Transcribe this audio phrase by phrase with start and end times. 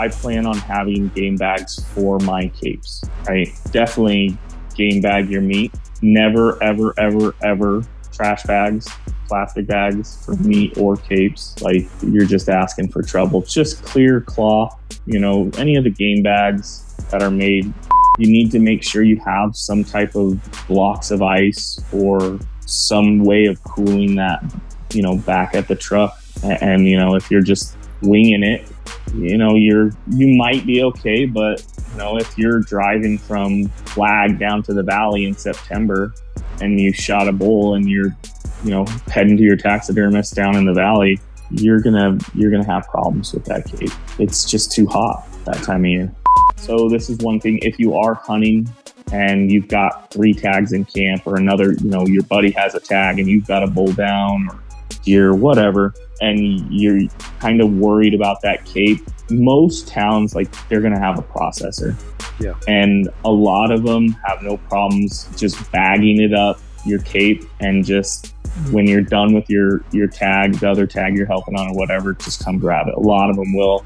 [0.00, 3.48] I plan on having game bags for my capes, right?
[3.70, 4.38] Definitely
[4.74, 5.74] game bag your meat.
[6.00, 8.88] Never, ever, ever, ever trash bags,
[9.28, 11.54] plastic bags for meat or capes.
[11.60, 13.42] Like you're just asking for trouble.
[13.42, 14.74] Just clear cloth,
[15.04, 17.70] you know, any of the game bags that are made.
[18.18, 23.22] You need to make sure you have some type of blocks of ice or some
[23.22, 24.42] way of cooling that,
[24.94, 26.18] you know, back at the truck.
[26.42, 28.66] And, and you know, if you're just winging it,
[29.14, 34.38] you know, you're you might be okay, but you know, if you're driving from Flag
[34.38, 36.14] down to the valley in September
[36.60, 38.16] and you shot a bull and you're,
[38.64, 41.18] you know, heading to your taxidermist down in the valley,
[41.50, 43.90] you're gonna you're gonna have problems with that cape.
[44.18, 46.12] It's just too hot that time of year.
[46.56, 47.58] So this is one thing.
[47.62, 48.72] If you are hunting
[49.12, 52.80] and you've got three tags in camp, or another, you know, your buddy has a
[52.80, 54.60] tag and you've got a bull down or
[55.02, 57.00] deer, whatever, and you're
[57.38, 61.94] kind of worried about that cape, most towns like they're to have a processor.
[62.38, 62.54] Yeah.
[62.68, 67.84] And a lot of them have no problems just bagging it up your cape and
[67.84, 68.34] just
[68.70, 72.14] when you're done with your your tag, the other tag you're helping on or whatever,
[72.14, 72.94] just come grab it.
[72.94, 73.84] A lot of them will,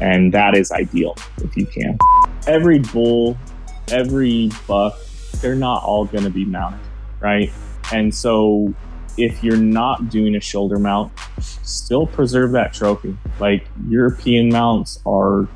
[0.00, 1.98] and that is ideal if you can.
[2.46, 3.36] Every bull,
[3.88, 4.98] every buck,
[5.40, 6.80] they're not all going to be mounted,
[7.20, 7.50] right?
[7.92, 8.72] And so
[9.16, 13.16] if you're not doing a shoulder mount, still preserve that trophy.
[13.40, 15.48] Like European mounts are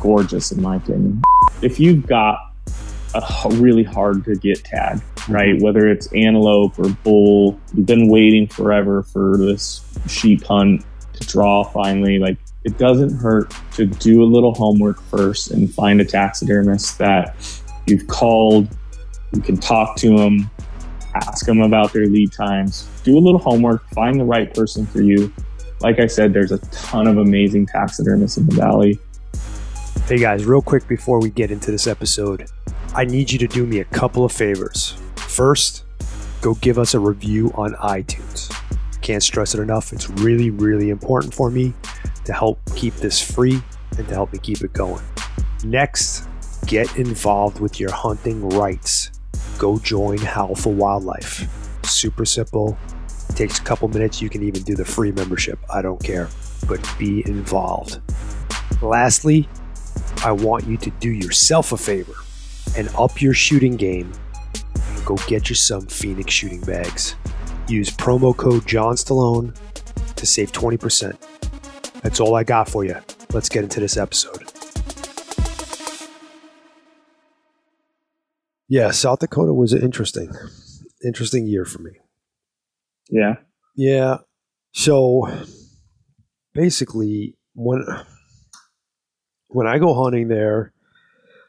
[0.00, 1.22] gorgeous in my opinion.
[1.62, 2.38] If you've got
[3.14, 5.32] a really hard to get tag, mm-hmm.
[5.32, 5.62] right?
[5.62, 11.64] Whether it's antelope or bull, you've been waiting forever for this sheep hunt to draw
[11.64, 12.18] finally.
[12.18, 17.36] Like it doesn't hurt to do a little homework first and find a taxidermist that
[17.86, 18.68] you've called,
[19.32, 20.50] you can talk to them,
[21.14, 25.00] ask them about their lead times, do a little homework, find the right person for
[25.00, 25.32] you.
[25.80, 28.98] Like I said, there's a ton of amazing taxidermists in the valley.
[30.06, 32.50] Hey guys, real quick before we get into this episode,
[32.94, 34.96] I need you to do me a couple of favors.
[35.16, 35.84] First,
[36.40, 38.54] go give us a review on iTunes.
[39.00, 39.92] Can't stress it enough.
[39.92, 41.74] It's really, really important for me
[42.24, 43.62] to help keep this free
[43.98, 45.02] and to help me keep it going.
[45.64, 46.28] Next,
[46.66, 49.10] get involved with your hunting rights.
[49.58, 51.48] Go join Howl for Wildlife.
[51.84, 52.76] Super simple.
[53.34, 54.20] Takes a couple minutes.
[54.20, 55.58] You can even do the free membership.
[55.72, 56.28] I don't care.
[56.68, 58.00] But be involved.
[58.82, 59.48] Lastly,
[60.24, 62.14] I want you to do yourself a favor
[62.76, 64.12] and up your shooting game
[65.04, 67.14] go get you some Phoenix shooting bags.
[67.68, 69.54] Use promo code John Stallone
[70.16, 71.16] to save 20%.
[72.02, 72.96] That's all I got for you.
[73.32, 74.53] Let's get into this episode.
[78.68, 80.32] Yeah, South Dakota was an interesting,
[81.04, 81.92] interesting year for me.
[83.10, 83.34] Yeah.
[83.76, 84.18] Yeah.
[84.72, 85.28] So
[86.54, 87.84] basically, when
[89.48, 90.72] when I go hunting there,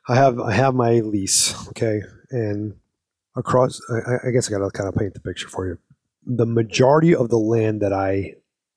[0.08, 2.76] I have I have my lease, okay, and
[3.36, 3.80] across.
[3.90, 5.80] I, I guess I got to kind of paint the picture for you.
[6.26, 8.36] The majority of the land that I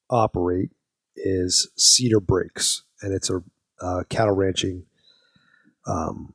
[0.08, 0.70] operate
[1.16, 3.42] is Cedar Breaks, and it's a
[3.80, 4.84] uh, cattle ranching,
[5.86, 6.32] um,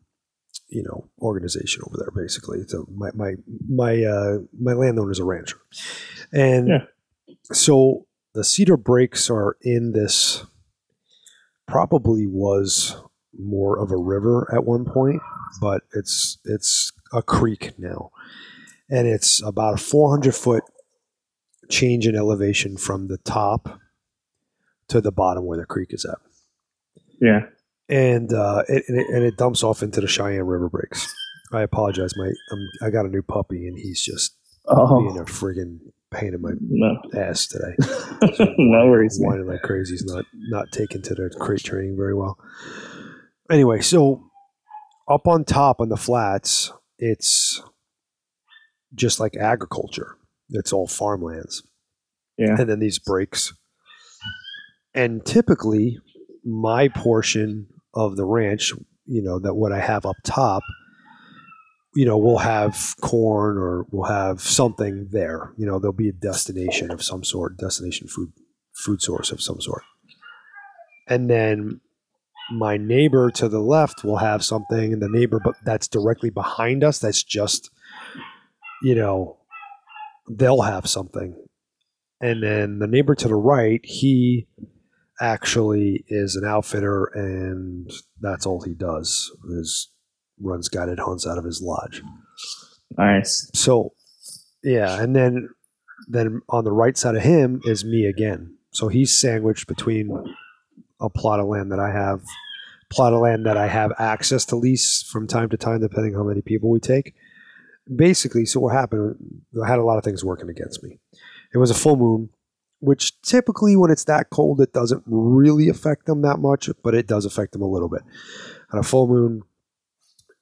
[0.74, 2.12] you know, organization over there.
[2.12, 3.34] Basically, it's a my my
[3.70, 5.58] my uh, my landowner is a rancher,
[6.32, 6.86] and Yeah.
[7.52, 10.46] so the Cedar Breaks are in this.
[11.68, 12.98] Probably was
[13.40, 15.22] more of a river at one point,
[15.62, 18.12] but it's it's a creek now,
[18.90, 20.64] and it's about a 400 foot
[21.70, 23.80] change in elevation from the top
[24.90, 26.18] to the bottom where the creek is at,
[27.22, 27.46] Yeah.
[27.90, 31.14] And uh, it, and it and it dumps off into the Cheyenne River breaks.
[31.52, 32.36] I apologize, mate.
[32.52, 34.36] I'm, I got a new puppy, and he's just
[34.68, 35.80] being Oh, a friggin'
[36.12, 36.98] pain in my no.
[37.20, 37.76] ass today.
[38.58, 39.20] no worries.
[39.22, 39.94] whining like crazy.
[39.94, 42.38] He's not not taken to the crate training very well.
[43.52, 44.24] Anyway, so
[45.10, 47.62] up on top on the flats, it's
[48.96, 50.16] just like agriculture.
[50.50, 51.64] It's all farmlands,
[52.38, 52.56] Yeah.
[52.60, 53.54] and then these breaks.
[54.96, 55.98] And typically,
[56.46, 58.74] my portion of the ranch,
[59.06, 60.64] you know, that what I have up top,
[61.96, 65.54] you know, we'll have corn or we'll have something there.
[65.58, 68.34] You know, there'll be a destination of some sort, destination food
[68.74, 69.84] food source of some sort.
[71.08, 71.82] And then
[72.52, 76.84] my neighbor to the left will have something, and the neighbor but that's directly behind
[76.84, 77.70] us, that's just,
[78.82, 79.38] you know,
[80.30, 81.36] they'll have something.
[82.22, 84.48] And then the neighbor to the right, he
[85.24, 87.90] actually is an outfitter, and
[88.20, 89.90] that's all he does is
[90.40, 92.02] runs guided hunts out of his lodge.
[92.98, 93.50] Nice.
[93.56, 93.94] So,
[94.64, 95.50] yeah, and then
[96.08, 98.58] then on the right side of him is me again.
[98.72, 100.12] So he's sandwiched between
[101.00, 102.22] a plot of land that I have,
[102.92, 106.24] plot of land that I have access to lease from time to time, depending how
[106.24, 107.14] many people we take.
[107.96, 109.16] Basically, so what happened?
[109.64, 111.00] I had a lot of things working against me.
[111.54, 112.30] It was a full moon,
[112.84, 117.08] which typically, when it's that cold, it doesn't really affect them that much, but it
[117.08, 118.02] does affect them a little bit.
[118.74, 119.44] On a full moon,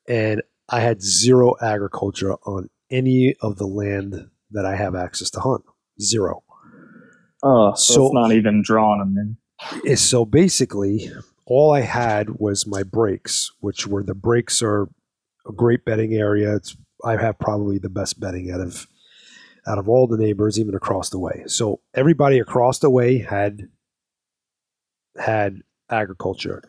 [0.07, 5.39] and I had zero agriculture on any of the land that I have access to
[5.39, 5.63] hunt.
[6.01, 6.43] Zero.
[7.43, 9.37] Oh, so, so it's not even drawing them
[9.85, 9.97] in.
[9.97, 11.11] So basically,
[11.45, 14.89] all I had was my breaks, which were the breaks are
[15.47, 16.55] a great bedding area.
[16.55, 18.87] It's I have probably the best bedding out of
[19.67, 21.43] out of all the neighbors, even across the way.
[21.47, 23.69] So everybody across the way had
[25.17, 26.63] had agriculture.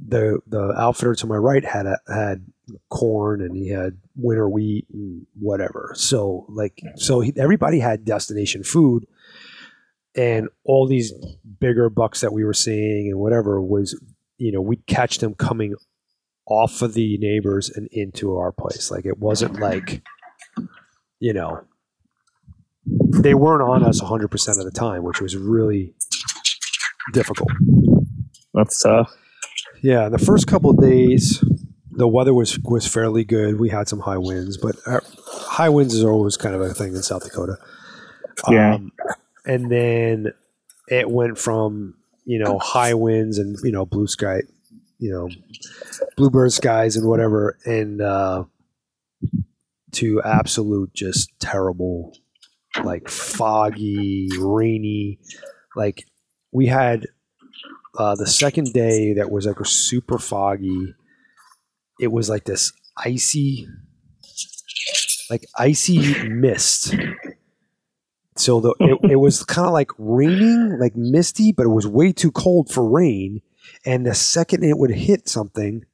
[0.00, 2.46] The the outfitter to my right had a, had
[2.88, 5.92] corn and he had winter wheat and whatever.
[5.96, 9.06] So like so he, everybody had destination food
[10.16, 11.12] and all these
[11.60, 13.98] bigger bucks that we were seeing and whatever was
[14.36, 15.74] you know we'd catch them coming
[16.46, 20.02] off of the neighbors and into our place like it wasn't like
[21.20, 21.62] you know
[23.22, 25.94] they weren't on us 100% of the time which was really
[27.12, 27.50] difficult.
[28.54, 29.14] That's tough.
[29.82, 31.42] Yeah the first couple of days
[31.90, 33.58] the weather was was fairly good.
[33.58, 34.76] We had some high winds but
[35.26, 37.56] high winds is always kind of a thing in south dakota.
[38.48, 38.74] Yeah.
[38.74, 38.92] Um,
[39.44, 40.32] and then
[40.88, 41.94] it went from
[42.24, 44.42] you know high winds and you know blue sky,
[44.98, 45.28] you know
[46.16, 48.44] bluebird skies and whatever, and uh,
[49.92, 52.16] to absolute just terrible,
[52.84, 55.18] like foggy, rainy.
[55.76, 56.04] Like
[56.52, 57.06] we had
[57.98, 60.94] uh, the second day that was like a super foggy.
[62.00, 62.72] It was like this
[63.04, 63.66] icy,
[65.30, 66.94] like icy mist
[68.38, 72.12] so the, it, it was kind of like raining, like misty, but it was way
[72.12, 73.42] too cold for rain.
[73.84, 75.84] And the second it would hit something,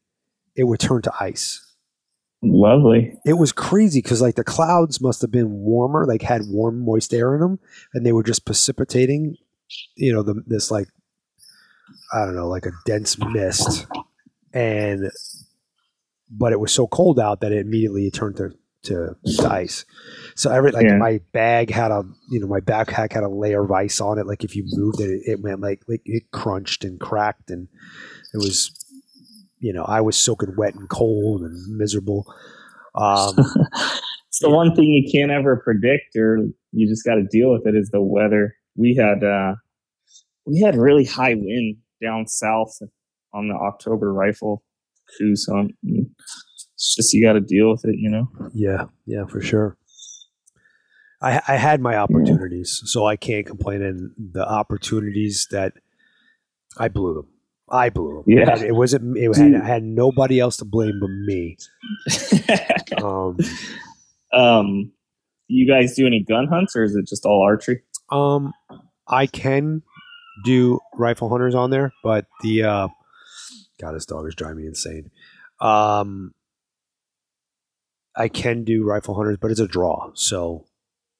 [0.54, 1.73] it would turn to ice.
[2.44, 3.16] Lovely.
[3.24, 7.14] It was crazy because like the clouds must have been warmer, like had warm, moist
[7.14, 7.58] air in them,
[7.94, 9.36] and they were just precipitating,
[9.96, 10.88] you know, the, this like
[12.12, 13.86] I don't know, like a dense mist,
[14.52, 15.10] and
[16.30, 18.50] but it was so cold out that it immediately turned to
[18.84, 19.16] to,
[19.48, 19.84] ice.
[20.34, 20.96] So every like yeah.
[20.96, 24.26] my bag had a you know my backpack had a layer of ice on it.
[24.26, 27.68] Like if you moved it, it went like like it crunched and cracked, and
[28.32, 28.83] it was
[29.64, 32.26] you know I was soaking wet and cold and miserable.
[32.94, 33.34] Um,
[34.28, 34.54] it's the yeah.
[34.54, 36.40] one thing you can't ever predict, or
[36.72, 37.74] you just got to deal with it.
[37.74, 38.54] Is the weather.
[38.76, 39.54] We had uh,
[40.44, 42.76] we had really high wind down south
[43.32, 44.62] on the October rifle
[45.16, 45.72] cruise hunt.
[45.82, 48.28] It's just you got to deal with it, you know.
[48.52, 49.78] Yeah, yeah, for sure.
[51.22, 53.80] I, I had my opportunities, so I can't complain.
[53.80, 55.72] And the opportunities that
[56.76, 57.28] I blew them,
[57.68, 58.38] I blew them.
[58.38, 59.16] Yeah, it wasn't.
[59.16, 61.56] It had, I had nobody else to blame but me.
[63.02, 63.38] um,
[64.32, 64.92] um,
[65.48, 67.82] you guys do any gun hunts, or is it just all archery?
[68.10, 68.52] Um,
[69.08, 69.82] I can
[70.44, 72.88] do rifle hunters on there, but the uh,
[73.80, 75.10] God, this dog is driving me insane.
[75.60, 76.32] Um,
[78.16, 80.10] I can do rifle hunters, but it's a draw.
[80.14, 80.66] So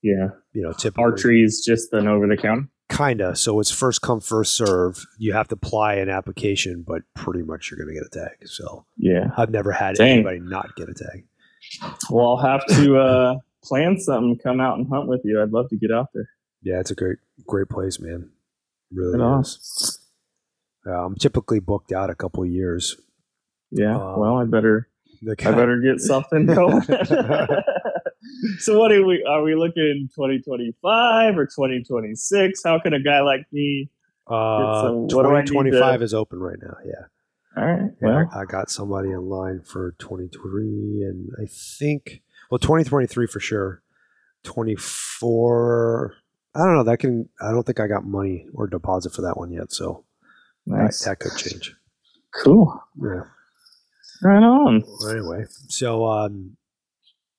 [0.03, 2.69] yeah, you know, typically archery is just an over the counter.
[2.91, 3.35] Kinda.
[3.35, 5.05] So it's first come, first serve.
[5.19, 8.47] You have to apply an application, but pretty much you're going to get a tag.
[8.47, 10.11] So yeah, I've never had Dang.
[10.11, 11.25] anybody not get a tag.
[12.11, 15.43] Well, I'll have to uh, plan something, come out and hunt with you.
[15.43, 16.29] I'd love to get out there.
[16.63, 18.31] Yeah, it's a great, great place, man.
[18.93, 19.99] Really is.
[20.87, 22.97] Uh, I'm typically booked out a couple years.
[23.71, 23.97] Yeah.
[23.97, 24.89] Um, well, I better
[25.29, 26.83] I better get something going.
[28.59, 32.63] so what are we are we looking 2025 or 2026?
[32.65, 33.91] How can a guy like me
[34.27, 37.07] uh, 2025 is open right now, yeah.
[37.57, 37.91] All right.
[38.01, 43.83] Well, I got somebody in line for 23 and I think well 2023 for sure.
[44.43, 46.15] 24
[46.55, 49.37] I don't know, that can I don't think I got money or deposit for that
[49.37, 50.05] one yet, so
[50.67, 51.01] nice.
[51.01, 51.75] that, that could change.
[52.33, 52.83] Cool.
[53.01, 53.23] Yeah.
[54.25, 54.83] Right on.
[55.11, 56.57] Anyway, so um,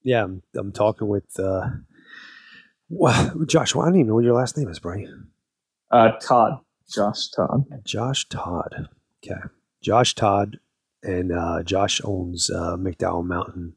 [0.04, 1.68] yeah, I'm, I'm talking with uh,
[2.90, 3.74] well, Josh.
[3.74, 5.30] Well, I don't even know what your last name is, Brian.
[5.90, 6.60] Uh, Todd.
[6.94, 7.64] Josh Todd.
[7.84, 8.88] Josh Todd.
[9.26, 9.40] Okay,
[9.82, 10.60] Josh Todd,
[11.02, 13.74] and uh, Josh owns uh, McDowell Mountain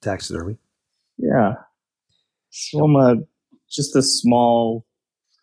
[0.00, 0.58] Taxidermy.
[1.18, 1.54] Yeah.
[2.50, 3.16] So I'm a
[3.70, 4.84] just a small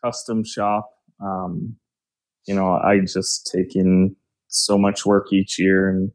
[0.04, 0.90] custom shop.
[1.22, 1.78] Um,
[2.46, 4.18] you know, I just take in
[4.50, 6.12] so much work each year and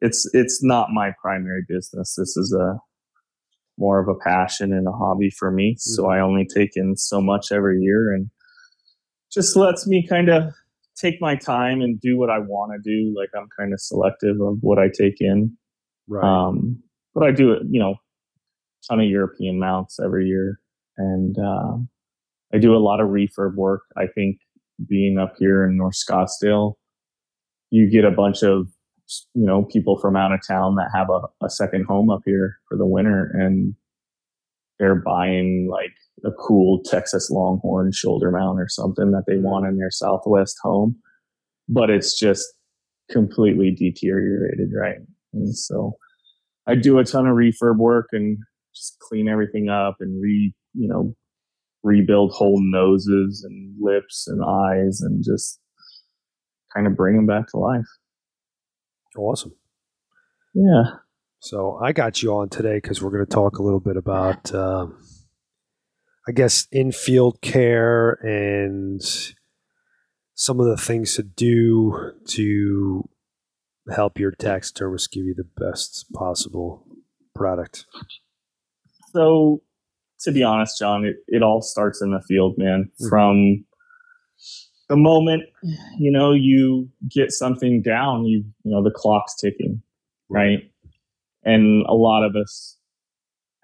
[0.00, 2.14] it's it's not my primary business.
[2.16, 2.78] This is a
[3.78, 5.72] more of a passion and a hobby for me.
[5.72, 5.94] Mm-hmm.
[5.94, 8.28] So I only take in so much every year and
[9.32, 10.52] just lets me kind of
[10.96, 13.14] take my time and do what I want to do.
[13.16, 15.56] Like I'm kind of selective of what I take in.
[16.08, 16.24] Right.
[16.24, 16.82] Um,
[17.14, 17.94] but I do it, you know,
[18.88, 20.60] ton of European mounts every year,
[20.96, 21.76] and uh,
[22.52, 23.82] I do a lot of refurb work.
[23.96, 24.38] I think
[24.88, 26.74] being up here in North Scottsdale,
[27.70, 28.68] you get a bunch of
[29.34, 32.58] you know people from out of town that have a, a second home up here
[32.68, 33.74] for the winter, and
[34.78, 35.92] they're buying like
[36.24, 40.96] a cool Texas Longhorn shoulder mount or something that they want in their Southwest home,
[41.68, 42.46] but it's just
[43.10, 44.98] completely deteriorated, right?
[45.32, 45.92] And so
[46.66, 48.38] I do a ton of refurb work and
[48.74, 51.14] just clean everything up and re, you know,
[51.82, 55.60] rebuild whole noses and lips and eyes and just
[56.74, 57.86] kind of bring them back to life.
[59.16, 59.54] Awesome.
[60.54, 60.84] Yeah.
[61.40, 64.54] So I got you on today because we're going to talk a little bit about,
[64.54, 64.96] um,
[66.28, 69.00] I guess, infield care and
[70.34, 73.08] some of the things to do to
[73.94, 76.86] help your taxidermist give you the best possible
[77.34, 77.86] product.
[79.12, 79.62] So,
[80.20, 82.90] to be honest, John, it, it all starts in the field, man.
[83.00, 83.08] Mhm.
[83.08, 83.64] From
[84.90, 85.44] the moment
[85.98, 89.80] you know you get something down, you you know the clock's ticking,
[90.28, 90.58] right?
[91.44, 92.76] And a lot of us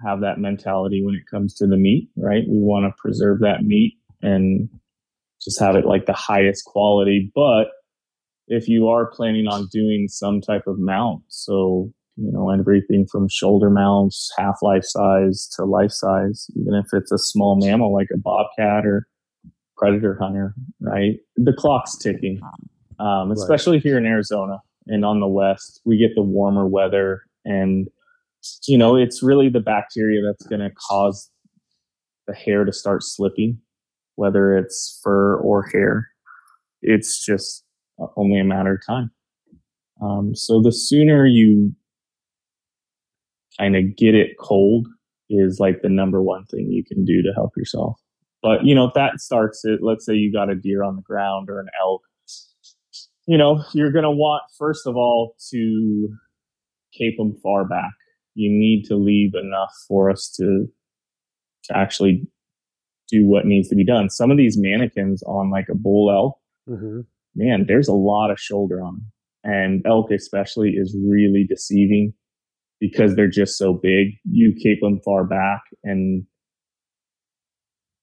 [0.05, 2.45] have that mentality when it comes to the meat, right?
[2.49, 4.69] We want to preserve that meat and
[5.43, 7.31] just have it like the highest quality.
[7.35, 7.69] But
[8.47, 13.29] if you are planning on doing some type of mount, so you know everything from
[13.29, 18.09] shoulder mounts, half life size to life size, even if it's a small mammal like
[18.15, 19.09] a bobcat or
[19.77, 21.17] predator hunter, right?
[21.37, 22.41] The clock's ticking,
[22.99, 25.81] um, especially here in Arizona and on the west.
[25.85, 27.89] We get the warmer weather, and
[28.67, 31.31] you know it's really the bacteria that's going to cause
[32.27, 33.59] the hair to start slipping,
[34.17, 36.09] whether it's fur or hair.
[36.83, 37.65] It's just
[38.17, 39.11] only a matter of time.
[40.03, 41.75] Um, so the sooner you
[43.59, 44.87] kind of get it cold
[45.31, 47.99] is like the number one thing you can do to help yourself.
[48.47, 51.03] But you know, if that starts it, let's say you got a deer on the
[51.03, 52.03] ground or an elk,
[53.27, 56.09] you know, you're going to want, first of all, to
[56.97, 57.91] cape them far back.
[58.35, 60.67] You need to leave enough for us to,
[61.65, 62.23] to actually
[63.11, 64.11] do what needs to be done.
[64.11, 66.39] Some of these mannequins on like a bull elk,
[66.69, 67.01] Mm-hmm.
[67.35, 69.13] man, there's a lot of shoulder on them.
[69.45, 72.13] And elk especially is really deceiving
[72.81, 74.09] because they're just so big.
[74.25, 76.27] You keep them far back and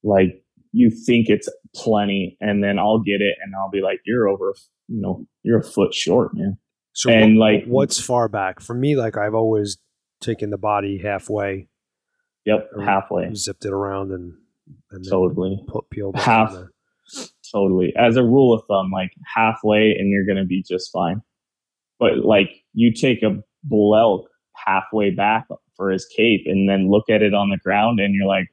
[0.04, 0.40] like
[0.72, 4.54] you think it's plenty and then I'll get it and I'll be like, you're over,
[4.88, 6.58] you know, you're a foot short, man.
[6.92, 8.94] So And, what- like- what's far back for me?
[8.96, 9.78] Like I've always
[10.20, 11.68] taken the body halfway,
[12.44, 12.68] Yep.
[12.84, 13.34] Halfway.
[13.34, 14.34] zipped it around, and
[14.90, 15.62] and Totally.
[15.66, 16.54] put peeled Half.
[17.52, 17.92] Totally.
[17.96, 21.20] As a rule of thumb, like halfway and you're going to be just fine.
[21.98, 25.46] But like you take a bull elk halfway back
[25.76, 28.48] for his cape and then look at it on the ground and you're like,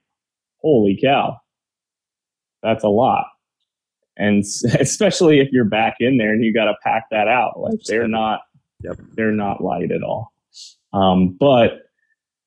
[0.61, 1.37] holy cow,
[2.63, 3.25] that's a lot.
[4.17, 4.43] And
[4.79, 8.07] especially if you're back in there and you got to pack that out, like they're
[8.07, 8.41] not,
[8.83, 8.97] Yep.
[9.13, 10.33] they're not light at all.
[10.91, 11.83] Um, but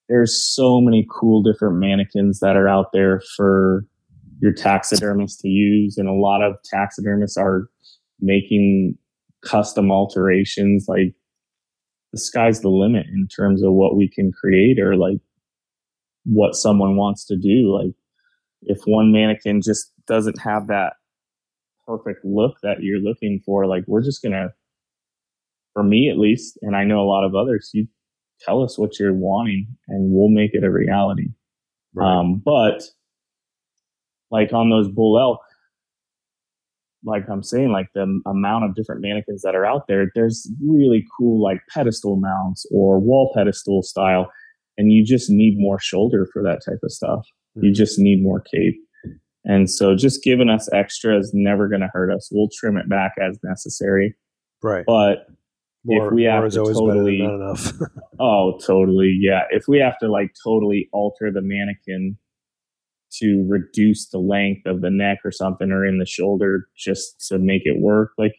[0.09, 3.87] there's so many cool different mannequins that are out there for
[4.40, 7.68] your taxidermist to use and a lot of taxidermists are
[8.21, 8.99] making
[9.42, 11.14] custom alterations like
[12.12, 15.18] the sky's the limit in terms of what we can create or like
[16.25, 17.94] what someone wants to do like
[18.62, 20.94] if one mannequin just doesn't have that
[21.87, 24.49] perfect look that you're looking for like we're just gonna
[25.75, 27.87] for me at least and i know a lot of others you
[28.40, 31.28] tell us what you're wanting and we'll make it a reality
[31.94, 32.18] Right.
[32.18, 32.82] um, but
[34.32, 35.38] like on those bull elk,
[37.04, 41.04] like I'm saying, like the amount of different mannequins that are out there, there's really
[41.16, 44.28] cool like pedestal mounts or wall pedestal style.
[44.76, 47.25] And you just need more shoulder for that type of stuff.
[47.54, 47.75] You Mhm.
[47.76, 48.75] just need more cape.
[49.44, 52.28] And so just giving us extra is never going to hurt us.
[52.32, 54.14] We'll trim it back as necessary.
[54.62, 54.84] right.
[54.86, 55.26] But
[55.84, 57.72] More, if we have to totally- better than not enough.
[58.20, 59.16] Oh, totally.
[59.20, 59.42] Yeah.
[59.50, 62.16] If we have to like totally alter the mannequin
[63.20, 67.38] to reduce the length of the neck or something or in the shoulder just to
[67.38, 68.34] make it work, like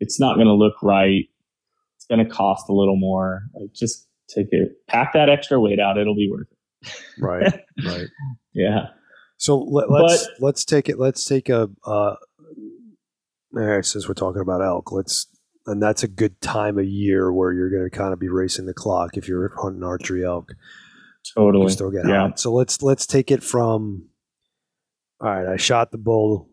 [0.00, 1.24] it's not going to look right.
[1.96, 3.40] It's going to cost a little more.
[3.58, 5.98] Like just take it, pack that extra weight out.
[5.98, 6.88] It'll be worth it.
[7.18, 7.60] right.
[7.84, 8.06] Right.
[8.52, 8.86] Yeah.
[9.40, 10.98] So let, let's let's take it.
[10.98, 11.70] Let's take a.
[11.86, 12.16] Uh, all
[13.52, 15.28] right, since we're talking about elk, let's
[15.66, 18.66] and that's a good time of year where you're going to kind of be racing
[18.66, 20.50] the clock if you're hunting archery elk.
[20.50, 20.56] You
[21.34, 21.70] Totally.
[21.70, 22.28] still get Yeah.
[22.28, 22.38] hot.
[22.38, 24.08] So let's let's take it from.
[25.22, 26.50] All right, I shot the bull.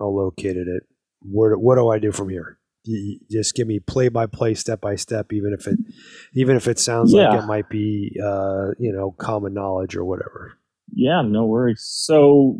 [0.00, 0.82] I located it.
[1.20, 2.58] What what do I do from here?
[2.82, 5.78] You just give me play by play, step by step, even if it
[6.34, 7.28] even if it sounds yeah.
[7.28, 10.54] like it might be uh, you know common knowledge or whatever.
[10.92, 11.82] Yeah, no worries.
[11.84, 12.58] So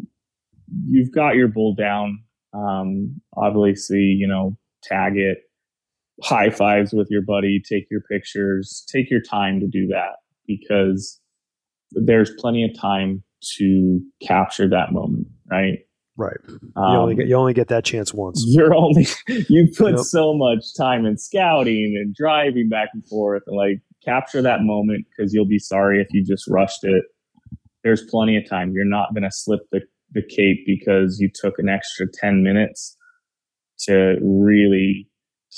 [0.87, 2.23] you've got your bull down.
[2.53, 5.39] Um, obviously, you know, tag it,
[6.23, 11.21] high fives with your buddy, take your pictures, take your time to do that because
[11.93, 13.23] there's plenty of time
[13.57, 15.79] to capture that moment, right?
[16.17, 16.37] Right.
[16.49, 18.45] You, um, only get, you only get that chance once.
[18.47, 19.07] You're only
[19.49, 20.05] you put yep.
[20.05, 25.07] so much time in scouting and driving back and forth and like capture that moment
[25.09, 27.05] because you'll be sorry if you just rushed it.
[27.85, 28.73] There's plenty of time.
[28.75, 29.81] You're not going to slip the,
[30.13, 32.97] the cape because you took an extra 10 minutes
[33.87, 35.09] to really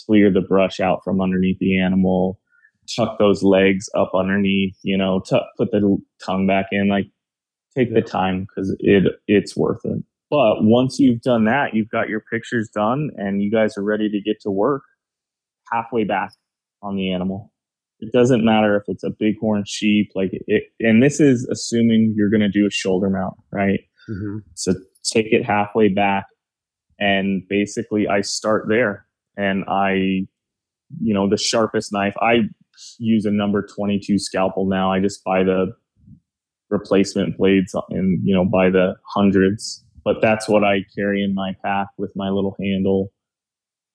[0.06, 2.38] clear the brush out from underneath the animal,
[2.96, 7.06] tuck those legs up underneath, you know, tuck, put the tongue back in, like
[7.76, 8.00] take yeah.
[8.00, 10.02] the time because it it's worth it.
[10.30, 14.08] But once you've done that, you've got your pictures done and you guys are ready
[14.08, 14.82] to get to work
[15.70, 16.30] halfway back
[16.82, 17.51] on the animal.
[18.02, 22.30] It doesn't matter if it's a bighorn sheep, like it, and this is assuming you're
[22.30, 23.80] going to do a shoulder mount, right?
[24.11, 24.38] Mm-hmm.
[24.54, 26.26] So take it halfway back
[26.99, 29.06] and basically I start there
[29.37, 30.26] and I,
[31.00, 32.14] you know, the sharpest knife.
[32.21, 32.49] I
[32.99, 34.92] use a number 22 scalpel now.
[34.92, 35.73] I just buy the
[36.71, 39.85] replacement blades and, you know, by the hundreds.
[40.04, 43.12] But that's what I carry in my pack with my little handle.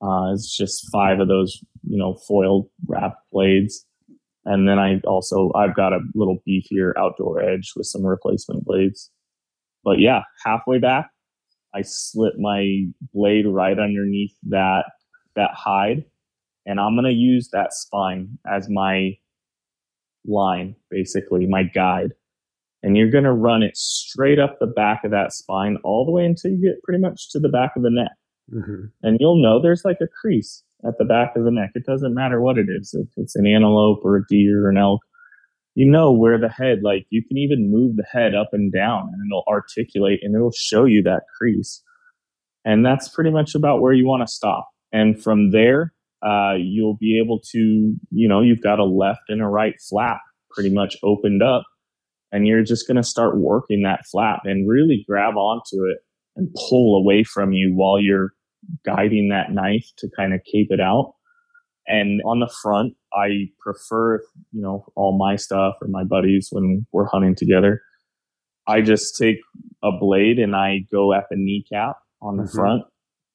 [0.02, 3.86] Uh, it's just five of those, you know, foil wrapped blades.
[4.48, 9.12] And then I also, I've got a little beefier outdoor edge with some replacement blades.
[9.84, 11.10] But yeah, halfway back,
[11.76, 14.86] I slip my blade right underneath that
[15.36, 16.06] that hide,
[16.66, 19.18] and I'm gonna use that spine as my
[20.26, 22.14] line, basically my guide.
[22.84, 26.26] And you're gonna run it straight up the back of that spine all the way
[26.26, 28.14] until you get pretty much to the back of the neck.
[28.54, 28.86] Mm-hmm.
[29.04, 31.72] And you'll know there's like a crease at the back of the neck.
[31.76, 34.78] It doesn't matter what it is, if it's an antelope or a deer or an
[34.78, 35.02] elk
[35.78, 39.12] you know where the head, like you can even move the head up and down
[39.14, 41.84] and it'll articulate and it'll show you that crease.
[42.66, 44.68] And that's pretty much about where you want to stop.
[44.92, 45.94] And from there,
[46.26, 50.20] uh, you'll be able to, you know, you've got a left and a right flap
[50.50, 51.64] pretty much opened up.
[52.32, 56.00] And you're just going to start working that flap and really grab onto it
[56.36, 58.32] and pull away from you while you're
[58.86, 61.14] guiding that knife to kind of cape it out.
[61.88, 66.86] And on the front, I prefer, you know, all my stuff or my buddies when
[66.92, 67.82] we're hunting together.
[68.68, 69.38] I just take
[69.82, 72.58] a blade and I go at the kneecap on the mm-hmm.
[72.58, 72.84] front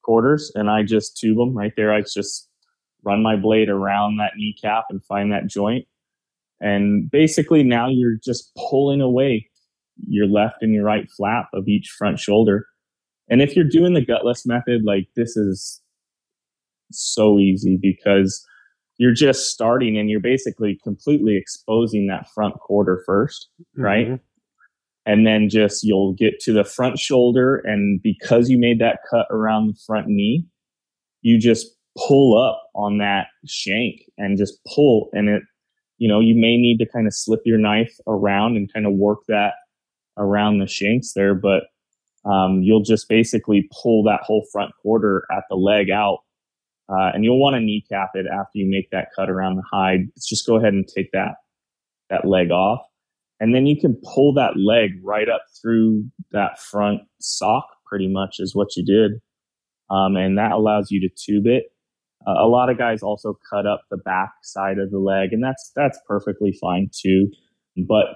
[0.03, 1.93] quarters and I just tube them right there.
[1.93, 2.49] I just
[3.05, 5.87] run my blade around that kneecap and find that joint.
[6.61, 9.49] And basically now you're just pulling away
[10.07, 12.67] your left and your right flap of each front shoulder.
[13.33, 15.81] And if you're doing the gutless method, like this is
[16.91, 18.45] so easy because
[18.99, 23.39] you're just starting and you're basically completely exposing that front quarter 1st
[23.79, 24.07] right?
[24.07, 24.15] Mm-hmm.
[25.07, 27.63] And then just you'll get to the front shoulder.
[27.65, 30.47] And because you made that cut around the front knee,
[31.23, 31.69] you just
[32.07, 35.09] pull up on that shank and just pull.
[35.15, 35.43] And it,
[35.97, 38.93] you know, you may need to kind of slip your knife around and kind of
[38.93, 39.55] work that
[40.19, 41.63] around the shanks there, but
[42.25, 46.19] um, you'll just basically pull that whole front quarter at the leg out
[46.89, 50.09] uh, and you'll want to kneecap it after you make that cut around the hide.
[50.19, 51.37] Just go ahead and take that,
[52.11, 52.81] that leg off.
[53.41, 58.37] And then you can pull that leg right up through that front sock pretty much
[58.39, 59.21] is what you did.
[59.91, 61.65] Um, and that allows you to tube it.
[62.27, 65.43] Uh, a lot of guys also cut up the back side of the leg and
[65.43, 67.29] that's, that's perfectly fine too.
[67.77, 68.07] But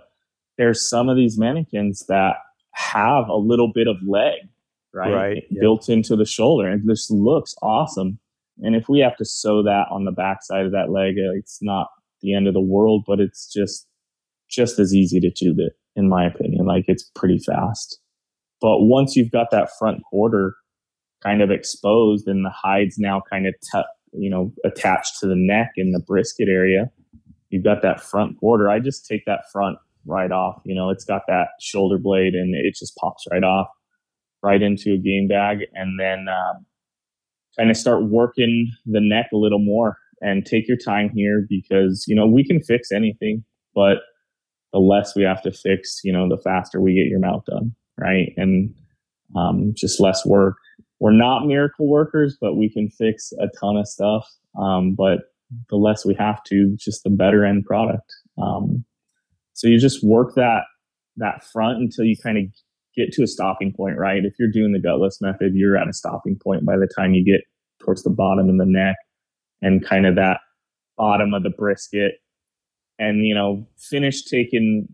[0.58, 2.36] there's some of these mannequins that
[2.76, 4.40] have a little bit of leg,
[4.92, 5.12] right?
[5.12, 8.18] right Built into the shoulder and this looks awesome.
[8.58, 11.58] And if we have to sew that on the backside of that leg, uh, it's
[11.62, 11.88] not
[12.22, 13.86] the end of the world, but it's just
[14.48, 16.66] just as easy to tube it, in my opinion.
[16.66, 17.98] Like it's pretty fast.
[18.60, 20.54] But once you've got that front quarter
[21.22, 25.34] kind of exposed and the hide's now kind of t- you know attached to the
[25.36, 26.90] neck in the brisket area,
[27.48, 28.68] you've got that front quarter.
[28.68, 30.62] I just take that front right off.
[30.64, 33.68] You know, it's got that shoulder blade and it just pops right off,
[34.42, 36.26] right into a game bag, and then.
[36.28, 36.66] Um,
[37.56, 42.04] kind of start working the neck a little more and take your time here because,
[42.06, 43.98] you know, we can fix anything, but
[44.72, 47.74] the less we have to fix, you know, the faster we get your mouth done.
[47.98, 48.32] Right.
[48.36, 48.74] And
[49.34, 50.56] um, just less work.
[51.00, 54.26] We're not miracle workers, but we can fix a ton of stuff.
[54.60, 55.20] Um, but
[55.70, 58.12] the less we have to, just the better end product.
[58.36, 58.84] Um,
[59.56, 60.64] so you just work that
[61.16, 62.44] that front until you kind of
[62.94, 64.22] get to a stopping point, right?
[64.22, 67.24] If you're doing the gutless method, you're at a stopping point by the time you
[67.24, 67.40] get
[67.82, 68.96] towards the bottom of the neck
[69.62, 70.40] and kind of that
[70.98, 72.16] bottom of the brisket.
[72.98, 74.86] And, you know, finish taking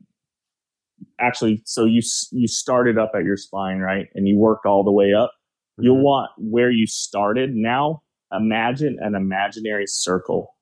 [1.21, 4.07] actually, so you, you started up at your spine, right?
[4.15, 5.31] And you worked all the way up.
[5.31, 5.85] Mm-hmm.
[5.87, 7.51] You'll want where you started.
[7.55, 10.55] Now imagine an imaginary circle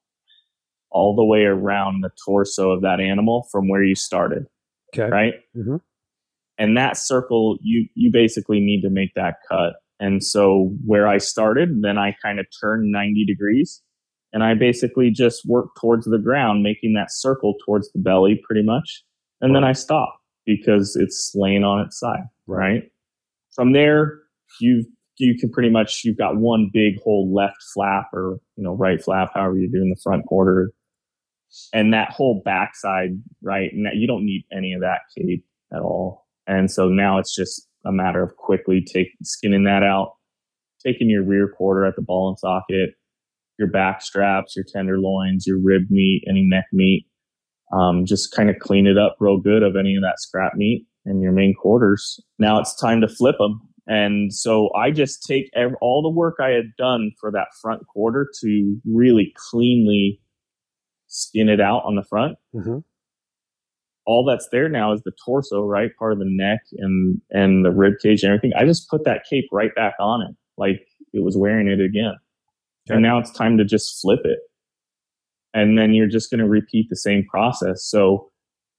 [0.91, 4.47] all the way around the torso of that animal from where you started.
[4.95, 5.11] Okay.
[5.11, 5.35] Right.
[5.57, 5.77] Mm-hmm.
[6.59, 9.75] And that circle, you you basically need to make that cut.
[9.99, 13.83] And so where I started, then I kind of turned 90 degrees
[14.33, 18.63] and I basically just worked towards the ground, making that circle towards the belly pretty
[18.65, 19.03] much.
[19.41, 22.25] And then I stopped because it's laying on its side.
[22.47, 22.85] Right.
[23.55, 24.21] From there,
[24.61, 24.85] you
[25.19, 29.03] you can pretty much you've got one big whole left flap or you know right
[29.03, 30.73] flap, however you're doing the front quarter,
[31.73, 33.11] and that whole backside,
[33.43, 33.71] right?
[33.73, 36.27] And you don't need any of that cape at all.
[36.47, 40.15] And so now it's just a matter of quickly take skinning that out,
[40.85, 42.91] taking your rear quarter at the ball and socket,
[43.59, 47.07] your back straps, your tenderloins, your rib meat, any neck meat.
[47.73, 50.87] Um, just kind of clean it up real good of any of that scrap meat
[51.05, 52.19] and your main quarters.
[52.39, 53.61] Now it's time to flip them.
[53.87, 58.29] And so I just take all the work I had done for that front quarter
[58.41, 60.21] to really cleanly
[61.11, 62.39] skin it out on the front.
[62.55, 62.79] Mm-hmm.
[64.07, 65.91] All that's there now is the torso, right?
[65.99, 68.53] Part of the neck and and the rib cage and everything.
[68.57, 70.81] I just put that cape right back on it, like
[71.13, 72.15] it was wearing it again.
[72.89, 72.95] Okay.
[72.95, 74.39] And now it's time to just flip it.
[75.53, 77.85] And then you're just going to repeat the same process.
[77.85, 78.31] So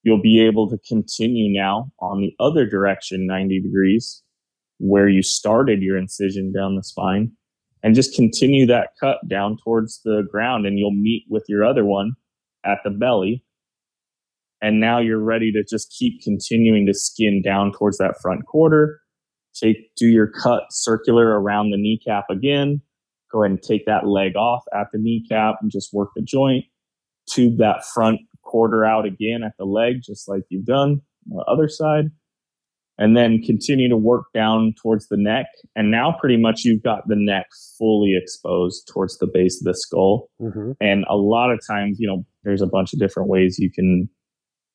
[0.02, 4.22] you'll be able to continue now on the other direction 90 degrees
[4.78, 7.30] where you started your incision down the spine
[7.82, 11.84] and just continue that cut down towards the ground and you'll meet with your other
[11.84, 12.12] one
[12.64, 13.44] at the belly.
[14.60, 19.00] And now you're ready to just keep continuing to skin down towards that front quarter.
[19.54, 22.80] Take, do your cut circular around the kneecap again.
[23.32, 26.64] Go ahead and take that leg off at the kneecap and just work the joint.
[27.28, 31.44] Tube that front quarter out again at the leg, just like you've done on the
[31.48, 32.10] other side
[32.98, 35.46] and then continue to work down towards the neck.
[35.74, 37.46] And now pretty much you've got the neck
[37.78, 40.28] fully exposed towards the base of the skull.
[40.40, 40.72] Mm-hmm.
[40.80, 44.08] And a lot of times, you know, there's a bunch of different ways you can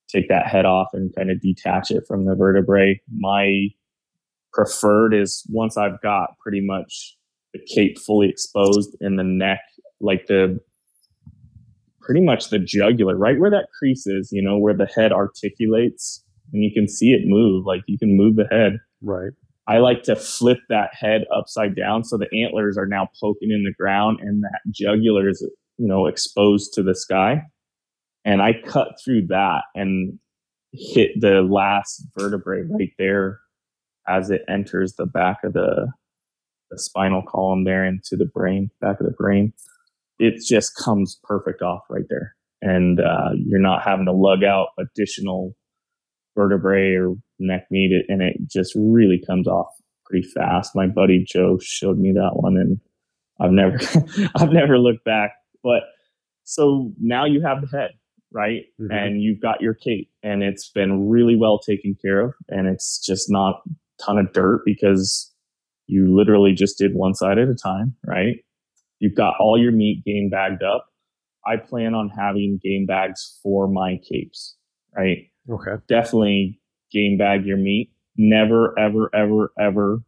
[0.09, 2.99] take that head off and kind of detach it from the vertebrae.
[3.11, 3.67] My
[4.53, 7.15] preferred is once I've got pretty much
[7.53, 9.59] the cape fully exposed in the neck,
[9.99, 10.59] like the
[12.01, 16.23] pretty much the jugular, right where that crease is, you know, where the head articulates
[16.53, 17.65] and you can see it move.
[17.65, 18.77] Like you can move the head.
[19.01, 19.31] Right.
[19.67, 23.63] I like to flip that head upside down so the antlers are now poking in
[23.63, 25.45] the ground and that jugular is,
[25.77, 27.41] you know, exposed to the sky.
[28.25, 30.19] And I cut through that and
[30.73, 33.39] hit the last vertebrae right there
[34.07, 35.91] as it enters the back of the,
[36.69, 39.53] the spinal column there into the brain, back of the brain.
[40.19, 42.35] It just comes perfect off right there.
[42.61, 45.55] And uh, you're not having to lug out additional
[46.35, 49.67] vertebrae or neck meat, and it just really comes off
[50.05, 50.75] pretty fast.
[50.75, 52.79] My buddy Joe showed me that one, and
[53.39, 53.77] I've never,
[54.35, 55.31] I've never looked back.
[55.63, 55.83] But
[56.43, 57.91] so now you have the head,
[58.37, 58.65] right?
[58.79, 58.91] Mm-hmm.
[58.91, 63.03] And you've got your cape, and it's been really well taken care of, and it's
[63.03, 65.33] just not a ton of dirt because
[65.87, 68.35] you literally just did one side at a time, right?
[68.99, 70.85] You've got all your meat game bagged up.
[71.47, 74.55] I plan on having game bags for my capes,
[74.95, 75.29] right?
[75.49, 75.81] Okay.
[75.87, 76.59] Definitely
[76.91, 77.91] game bag your meat.
[78.17, 80.03] Never, ever, ever, ever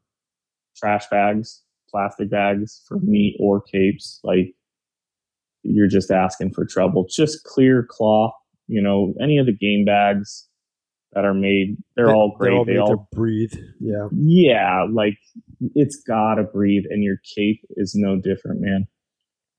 [0.76, 4.20] trash bags, plastic bags for meat or capes.
[4.24, 4.54] Like
[5.64, 7.06] you're just asking for trouble.
[7.10, 8.34] Just clear cloth,
[8.68, 10.48] you know, any of the game bags
[11.14, 12.52] that are made, they're they, all great.
[12.52, 13.54] They all, they all breathe.
[13.80, 14.08] Yeah.
[14.14, 14.86] Yeah.
[14.92, 15.18] Like
[15.76, 18.88] it's gotta breathe and your cape is no different, man.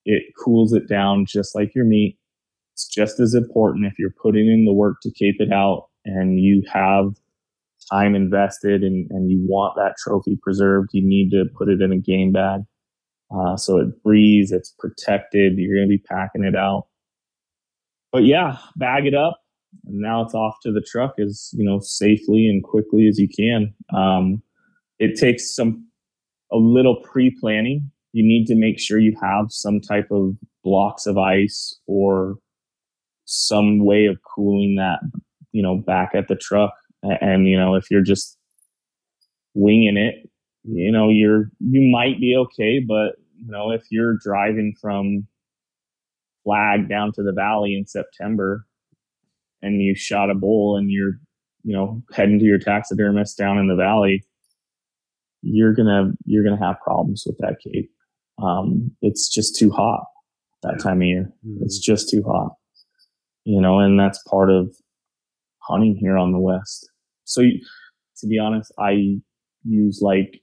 [0.04, 2.18] It cools it down just like your meat.
[2.74, 6.40] It's just as important if you're putting in the work to keep it out and
[6.40, 7.08] you have
[7.90, 11.92] time invested and, and you want that trophy preserved, you need to put it in
[11.92, 12.60] a game bag.
[13.34, 15.52] Uh, so it breathes, it's protected.
[15.56, 16.86] You're going to be packing it out.
[18.12, 19.38] But yeah, bag it up.
[19.84, 23.28] And now it's off to the truck as, you know, safely and quickly as you
[23.28, 23.72] can.
[23.96, 24.42] Um,
[24.98, 25.86] it takes some,
[26.50, 27.92] a little pre planning.
[28.12, 30.32] You need to make sure you have some type of
[30.64, 32.34] blocks of ice or
[33.26, 34.98] some way of cooling that,
[35.52, 36.72] you know, back at the truck.
[37.04, 38.36] And, you know, if you're just
[39.54, 40.28] winging it,
[40.64, 45.26] you know, you're, you might be okay, but, you know, if you're driving from
[46.44, 48.66] flag down to the valley in September
[49.62, 51.12] and you shot a bull and you're,
[51.64, 54.22] you know, heading to your taxidermist down in the valley,
[55.42, 57.90] you're gonna, you're gonna have problems with that cape.
[58.42, 60.05] um, it's just too hot
[60.62, 61.31] that time of year.
[61.46, 61.59] Mhm.
[61.62, 62.53] It's just too hot,
[63.44, 64.74] you know, and that's part of
[65.59, 66.88] hunting here on the west.
[67.24, 67.61] So, you,
[68.18, 69.18] to be honest, I
[69.64, 70.40] use like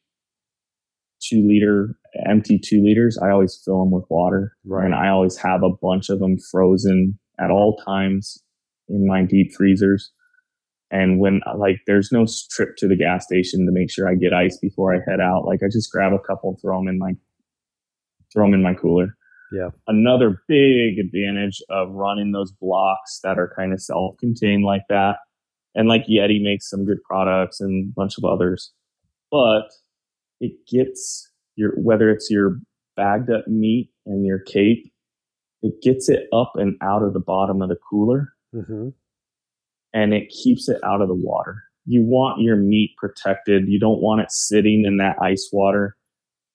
[1.21, 1.96] two liter,
[2.27, 3.17] empty two liters.
[3.21, 4.85] I always fill them with water, Right.
[4.85, 8.37] and I always have a bunch of them frozen at all times
[8.89, 10.11] in my deep freezers.
[10.89, 14.33] And when like there's no trip to the gas station to make sure I get
[14.33, 16.97] ice before I head out, like I just grab a couple and throw them in
[16.97, 17.11] my
[18.33, 19.15] throw them in my cooler.
[19.51, 19.69] Yeah.
[19.87, 25.17] Another big advantage of running those blocks that are kind of self-contained like that,
[25.75, 28.73] and like Yeti makes some good products and a bunch of others,
[29.31, 29.69] but
[30.39, 32.59] it gets your whether it's your
[32.95, 34.89] bagged up meat and your cape,
[35.61, 38.93] it gets it up and out of the bottom of the cooler Mhm.
[39.93, 41.63] and it keeps it out of the water.
[41.85, 43.67] You want your meat protected.
[43.67, 45.95] You don't want it sitting in that ice water.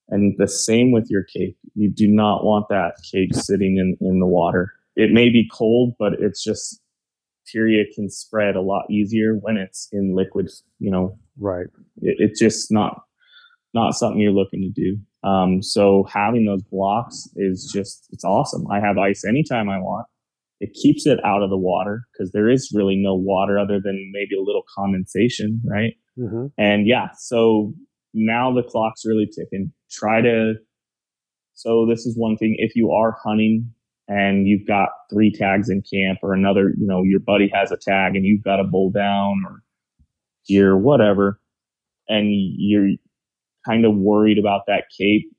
[0.09, 1.57] And the same with your cape.
[1.75, 4.73] You do not want that cape sitting in, in the water.
[4.97, 6.81] It may be cold, but it's just
[7.47, 11.67] bacteria can spread a lot easier when it's in liquid, you know, Right.
[12.03, 13.03] it, it's just not
[13.75, 14.99] not something you're looking to do.
[15.29, 18.65] Um, so having those blocks is just it's awesome.
[18.71, 20.07] I have ice anytime I want.
[20.61, 24.11] It keeps it out of the water because there is really no water other than
[24.13, 25.95] maybe a little condensation, right?
[26.17, 27.73] hmm And yeah, so
[28.15, 29.73] now the clock's really ticking.
[29.91, 30.55] Try to.
[31.55, 32.57] So this is one thing.
[32.59, 33.73] If you are hunting
[34.09, 37.77] and you've got three tags in camp, or another, you know, your buddy has a
[37.77, 39.63] tag and you've got a bull down or
[40.47, 41.41] deer, whatever,
[42.09, 42.91] and you're
[43.67, 45.31] kind of worried about that cape.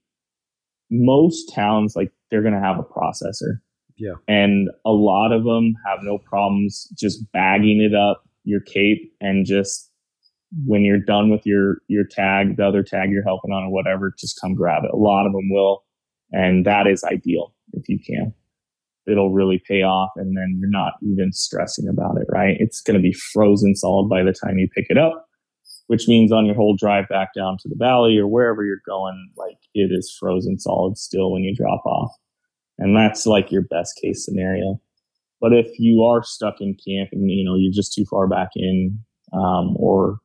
[0.90, 3.60] Most towns, like they're going to have a processor.
[3.98, 4.14] Yeah.
[4.28, 9.46] And a lot of them have no problems just bagging it up your cape and
[9.46, 9.90] just
[10.66, 14.14] when you're done with your your tag, the other tag you're helping on or whatever,
[14.18, 14.92] just come grab it.
[14.94, 15.84] A lot of them will,
[16.32, 18.34] and that is ideal if you can.
[19.08, 22.28] It'll really pay off, and then you're not even stressing about it.
[22.30, 22.56] Right?
[22.60, 25.23] It's going to be frozen solid by the time you pick it up,
[25.88, 29.30] which means on your whole drive back down to the valley or wherever you're going,
[29.36, 32.12] like it is frozen solid still when you drop off,
[32.78, 34.80] and that's like your best case scenario.
[35.41, 38.50] But if you are stuck in camp and you know you're just too far back
[38.56, 39.00] in,
[39.34, 40.19] um, or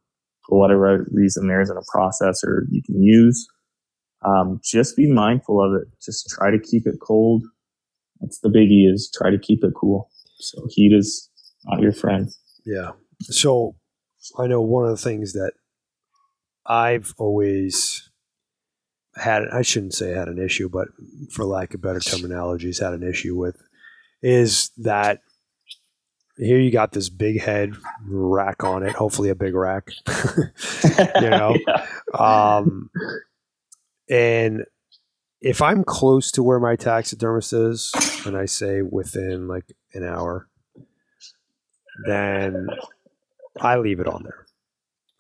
[0.49, 3.47] for whatever reason there isn't a processor you can use,
[4.25, 5.89] um, just be mindful of it.
[6.03, 7.45] Just try to keep it cold.
[8.21, 10.11] That's the biggie is try to keep it cool.
[10.39, 11.29] So heat is
[11.65, 12.29] not your friend.
[12.65, 12.93] Yeah.
[13.23, 13.75] So
[14.39, 15.53] I know one of the things that
[16.67, 18.11] I've always
[19.17, 20.89] had, I shouldn't say had an issue, but
[21.31, 23.57] for lack of better terminologies, had an issue with
[24.23, 25.21] is that
[26.37, 27.75] here you got this big head
[28.07, 31.57] rack on it, hopefully a big rack, you know?
[31.67, 31.87] Yeah.
[32.15, 32.91] Um,
[34.09, 34.65] and
[35.41, 37.93] if I'm close to where my taxidermist is,
[38.27, 39.65] and I say within like
[39.95, 40.49] an hour,
[42.07, 42.69] then
[43.61, 44.47] I leave it on there.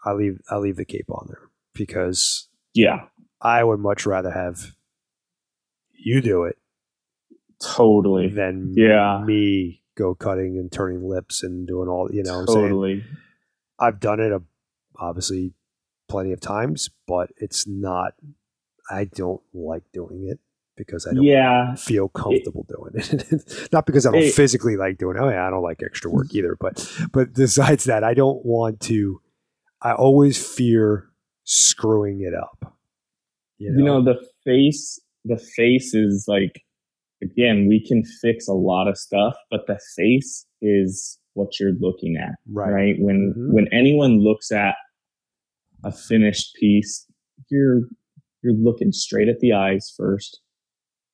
[0.05, 1.43] I leave I leave the cape on there
[1.75, 3.07] because Yeah,
[3.41, 4.73] I would much rather have
[5.93, 6.57] you do it
[7.63, 8.29] totally.
[8.29, 9.23] than Yeah.
[9.25, 12.35] me go cutting and turning lips and doing all you know.
[12.35, 13.05] what I'm saying Totally.
[13.81, 14.39] I've done it uh,
[14.97, 15.53] obviously
[16.09, 18.15] plenty of times, but it's not.
[18.91, 20.39] I don't like doing it
[20.79, 21.75] because I don't Yeah.
[21.75, 23.69] feel comfortable doing it.
[23.73, 25.17] not because I don't It- physically like doing.
[25.17, 25.21] it.
[25.21, 26.57] Oh yeah, I don't like extra work either.
[26.59, 29.21] But but besides that, I don't want to.
[29.83, 31.11] I always fear
[31.45, 32.75] screwing it up.
[33.59, 36.63] You know, You know, the face, the face is like,
[37.23, 42.17] again, we can fix a lot of stuff, but the face is what you're looking
[42.17, 42.35] at.
[42.53, 42.71] right?
[42.73, 42.95] right?
[42.99, 43.53] When Mhm.
[43.55, 44.75] when anyone looks at
[45.85, 47.07] a finished piece,
[47.51, 47.83] you're
[48.43, 50.41] you're looking straight at the eyes first,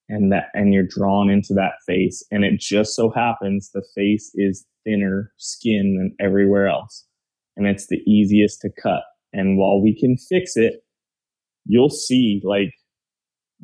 [0.09, 2.25] and that and you're drawn into that face.
[2.31, 7.07] And it just so happens the face is thinner skin than everywhere else,
[7.57, 9.03] and it's the easiest to cut.
[9.33, 10.85] And while we can fix it,
[11.67, 12.73] you'll see like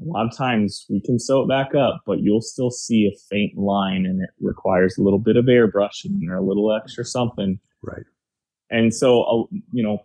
[0.00, 3.18] a lot of times we can sew it back up, but you'll still see a
[3.30, 7.58] faint line and it requires a little bit of airbrushing or a little extra something.
[7.82, 8.04] Right.
[8.70, 9.98] And so, uh, you know,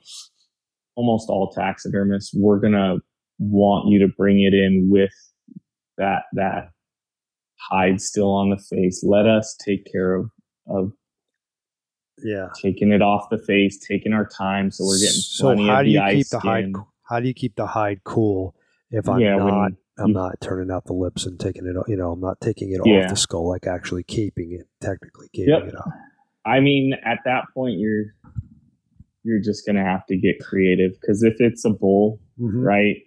[0.95, 2.97] almost all taxidermists, we're going to
[3.39, 5.13] want you to bring it in with
[5.97, 6.69] that, that
[7.69, 9.03] hide still on the face.
[9.03, 10.29] Let us take care of,
[10.67, 10.91] of
[12.23, 12.49] Yeah.
[12.61, 14.71] taking it off the face, taking our time.
[14.71, 16.63] So we're getting So plenty how of do you keep the hide?
[16.65, 16.75] skin.
[17.03, 18.55] How do you keep the hide cool
[18.91, 19.71] if I'm Yeah, not?
[19.97, 21.75] I'm you- not turning out the lips and taking it.
[21.87, 23.03] You know, I'm not taking it Yeah.
[23.05, 25.63] off the skull, like actually keeping it, technically keeping Yep.
[25.69, 25.91] it off.
[26.45, 28.05] I mean, at that point, you're
[29.27, 32.63] you're just gonna have to get creative because if it's a bull, Mhm.
[32.63, 32.97] right,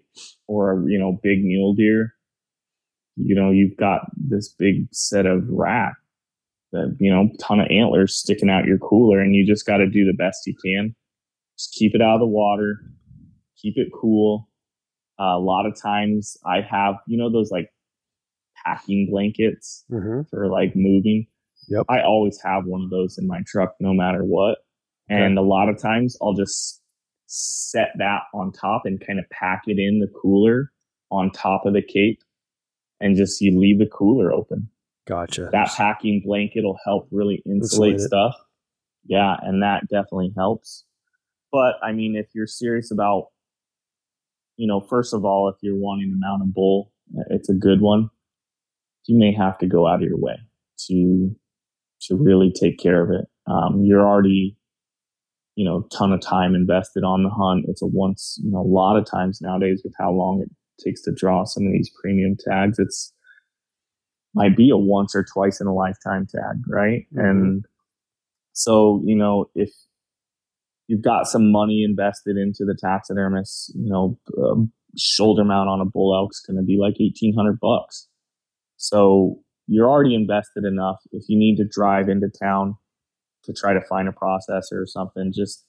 [0.48, 2.12] or a you know big mule deer,
[3.22, 5.94] you know, you've got this big set of rack
[6.72, 9.88] that, you know, ton of antlers sticking out your cooler and you just got to
[9.88, 10.94] do the best you can.
[11.58, 12.80] Just keep it out of the water,
[13.60, 14.48] keep it cool.
[15.20, 17.70] Uh, a lot of times I have, you know, those like
[18.64, 20.22] packing blankets Mm-hmm.
[20.30, 21.26] for like moving.
[21.68, 21.86] Yep.
[21.88, 24.58] I always have one of those in my truck no matter what.
[25.10, 26.82] And a lot of times I'll just
[27.26, 30.70] set that on top and kind of pack it in the cooler
[31.10, 32.20] on top of the cape
[33.00, 34.68] and just you leave the cooler open.
[35.06, 35.48] Gotcha.
[35.52, 38.34] That packing blanket will help really insulate stuff.
[39.06, 40.84] Yeah, and that definitely helps.
[41.50, 43.28] But I mean, if you're serious about,
[44.56, 46.92] you know, first of all, if you're wanting to mount a bull,
[47.30, 48.10] it's a good one.
[49.06, 50.36] You may have to go out of your way
[50.88, 51.34] to
[52.02, 53.26] to really take care of it.
[53.50, 54.56] Um, you're already,
[55.56, 57.64] you know, ton of time invested on the hunt.
[57.68, 60.50] It's a once, you know, a lot of times nowadays with how long it
[60.82, 63.12] takes to draw some of these premium tags, it's
[64.34, 67.06] might be a once or twice in a lifetime tag, right?
[67.14, 67.30] Mhm.
[67.30, 67.64] And
[68.52, 69.70] so, you know, if
[70.86, 75.84] you've got some money invested into the taxidermist, you know, um, shoulder mount on a
[75.84, 78.08] bull elk's going to be like 1800 bucks.
[78.76, 80.96] So you're already invested enough.
[81.12, 82.76] If you need to drive into town
[83.44, 85.66] to try to find a processor or something, just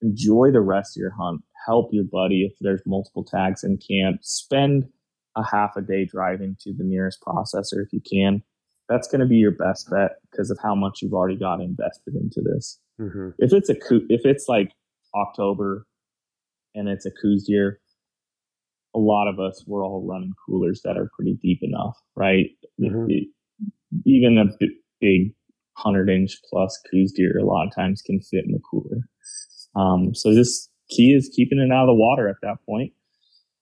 [0.00, 1.42] enjoy the rest of your hunt.
[1.66, 4.18] Help your buddy if there's multiple tags in camp.
[4.22, 4.84] Spend
[5.36, 8.42] a half a day driving to the nearest processor if you can.
[8.88, 12.14] That's going to be your best bet because of how much you've already got invested
[12.14, 12.78] into this.
[13.00, 13.30] Mm-hmm.
[13.38, 13.74] If it's a
[14.08, 14.72] if it's like
[15.14, 15.86] October
[16.74, 17.80] and it's a Coues year,
[18.94, 22.46] a lot of us we're all running coolers that are pretty deep enough, right?
[22.80, 23.06] Mhm.
[23.08, 23.28] It-
[24.06, 24.46] even a
[25.00, 25.34] big
[25.76, 28.98] hundred inch plus Coues deer a lot of times can fit in the cooler.
[29.76, 32.92] Um, so just key is keeping it out of the water at that point.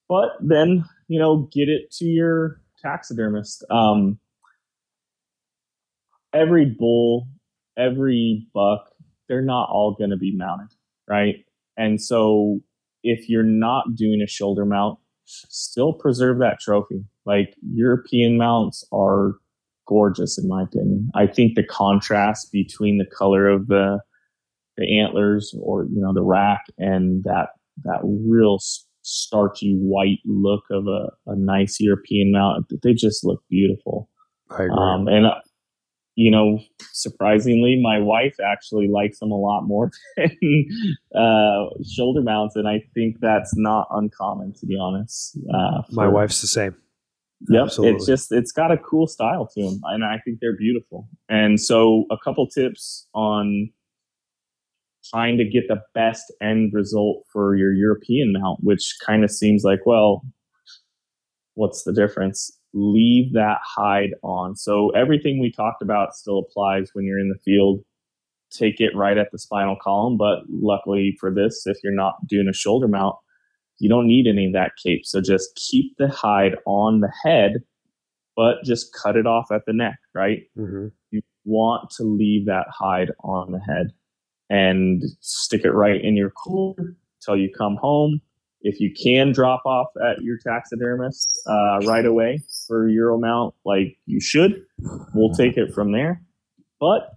[0.08, 3.64] But then you know get it to your taxidermist.
[3.70, 4.18] Um,
[6.32, 7.28] every bull,
[7.76, 8.90] every buck,
[9.28, 10.68] they're not all going to be mounted,
[11.08, 11.36] right?
[11.76, 12.60] And so
[13.02, 17.04] if you're not doing a shoulder mount, still preserve that trophy.
[17.24, 19.34] Like European mounts are
[19.86, 21.10] gorgeous in my opinion.
[21.14, 24.00] I think the contrast between the color of the
[24.80, 27.50] the antlers or you know the rack and that
[27.84, 28.58] that real
[29.02, 34.08] starchy white look of a, a nice European mount, they just look beautiful.
[34.50, 34.70] I agree.
[34.76, 35.40] Um, and uh,
[36.16, 36.58] you know,
[36.92, 40.66] surprisingly, my wife actually likes them a lot more than
[41.14, 41.66] uh,
[41.96, 45.38] shoulder mounts, and I think that's not uncommon, to be honest.
[45.54, 46.76] Uh, My wife's the same.
[47.48, 47.96] Yep, Absolutely.
[47.96, 51.08] it's just it's got a cool style to them, and I think they're beautiful.
[51.30, 53.70] And so, a couple tips on
[55.04, 59.62] trying to get the best end result for your European mount, which kind of seems
[59.64, 60.22] like, well,
[61.54, 62.50] what's the difference?
[62.72, 64.56] Leave that hide on.
[64.56, 67.80] So everything we talked about still applies when you're in the field.
[68.52, 72.48] Take it right at the spinal column, but luckily for this, if you're not doing
[72.48, 73.16] a shoulder mount,
[73.78, 75.02] you don't need any of that cape.
[75.04, 77.62] So just keep the hide on the head,
[78.36, 80.40] but just cut it off at the neck, right?
[80.54, 83.92] hmm You want to leave that hide on the head
[84.50, 88.20] and stick it right in your cooler till you come home.
[88.62, 93.96] If you can drop off at your taxidermist uh, right away for Euro mount, like
[94.04, 94.62] you should,
[95.14, 96.20] we'll take it from there.
[96.78, 97.12] But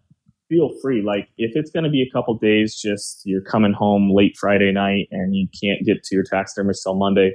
[0.47, 4.11] feel free, like if it's going to be a couple days, just you're coming home
[4.13, 7.33] late Friday night and you can't get to your taxidermist till Monday,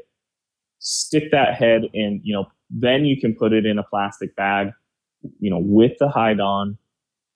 [0.78, 4.68] stick that head in, you know, then you can put it in a plastic bag,
[5.38, 6.78] you know, with the hide on,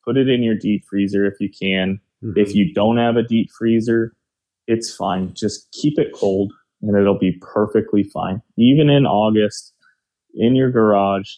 [0.05, 2.01] put it in your deep freezer if you can.
[2.23, 2.39] Mm-hmm.
[2.39, 4.13] If you don't have a deep freezer,
[4.67, 5.35] it's fine.
[5.35, 8.43] Just keep it cold and it'll be perfectly fine.
[8.59, 9.75] Even in August,
[10.35, 11.29] in your garage,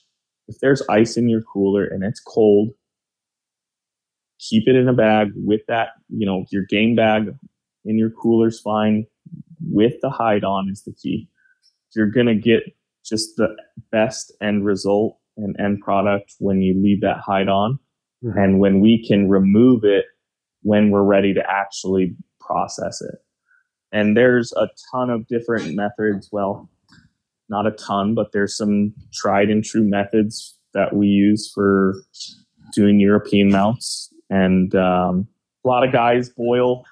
[0.48, 2.70] if there's ice in your cooler and it's cold,
[4.38, 7.28] keep it in a bag with that, you know, your game bag
[7.84, 9.06] in your cooler's fine.
[9.66, 11.28] With the hide on is the key.
[11.94, 12.62] You're going to get
[13.04, 13.56] just the
[13.90, 17.78] best end result and end product when you leave that hide on.
[18.22, 18.36] Mhm.
[18.36, 20.04] And when we can remove it
[20.64, 23.16] when we're ready to actually process it.
[23.92, 26.28] And there's a ton of different methods.
[26.32, 26.68] Well,
[27.48, 31.94] not a ton, but there's some tried and true methods that we use for
[32.74, 34.12] doing European mounts.
[34.30, 35.28] And um,
[35.64, 36.84] a lot of guys boil.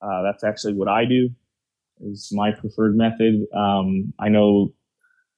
[0.00, 1.30] Uh, that's actually what I do.
[2.00, 3.46] Is my preferred method.
[3.54, 4.74] Um, I know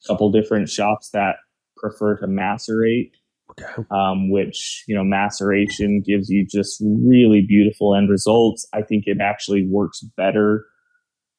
[0.04, 1.36] a couple different shops that
[1.76, 3.12] prefer to macerate
[3.58, 3.82] Okay.
[3.90, 8.66] um, which you know maceration gives you just really beautiful end results.
[8.72, 10.64] I think it actually works better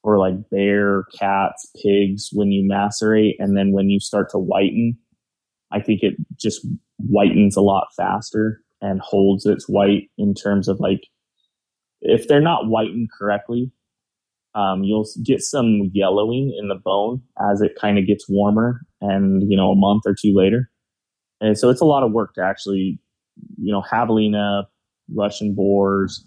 [0.02, 4.98] for like bear, cats, pigs when you macerate, and then when you start to whiten,
[5.72, 6.66] I think it just
[7.00, 11.02] whitens a lot faster and holds its white in terms of like
[12.02, 13.72] if they're not whitened correctly,
[14.56, 19.44] um, you'll get some yellowing in the bone as it kind of gets warmer and
[19.50, 20.70] you know a month or two later
[21.42, 23.00] and so it's a lot of work to actually
[23.58, 24.64] you know javelina
[25.16, 26.24] russian boars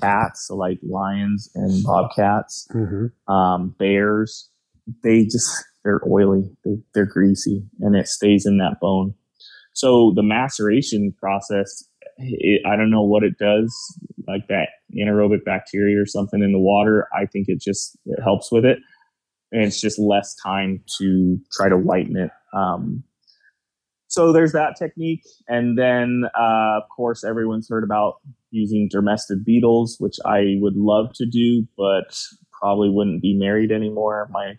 [0.00, 3.32] cats so like lions and bobcats Mm-hmm.
[3.32, 4.48] um, bears.
[5.02, 6.48] They just they're oily.
[6.64, 9.14] They, they're greasy and it stays in that bone.
[9.72, 11.84] So the maceration process
[12.18, 13.70] it, i don't know what it does
[14.26, 14.68] like that
[14.98, 17.06] anaerobic bacteria or something in the water.
[17.12, 18.78] I think it just it helps with it.
[19.52, 23.02] And it's just less time to try to whiten it um,
[24.16, 25.22] so there's that technique.
[25.48, 28.14] And then uh, of course everyone's heard about
[28.50, 32.18] using dermestid beetles which i would love to do but
[32.58, 34.28] probably wouldn't be married anymore.
[34.30, 34.54] My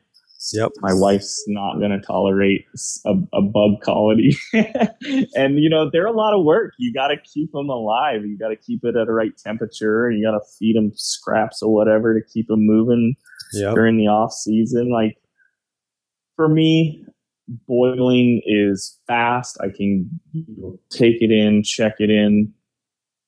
[0.53, 0.72] Yep.
[0.82, 2.62] my wife's not going to tolerate
[3.08, 4.32] a, a bug colony.
[5.34, 6.74] And you know they're a lot of work.
[6.78, 8.22] You got to keep them alive.
[8.24, 10.12] You got to keep it at the right temperature.
[10.12, 13.16] You got to feed them scraps or whatever to keep them moving
[13.53, 13.74] Yep.
[13.76, 14.91] during the off season.
[14.91, 15.18] Like
[16.36, 17.03] for me
[17.67, 19.57] boiling is fast.
[19.61, 20.09] I can
[20.89, 22.53] take it in check it in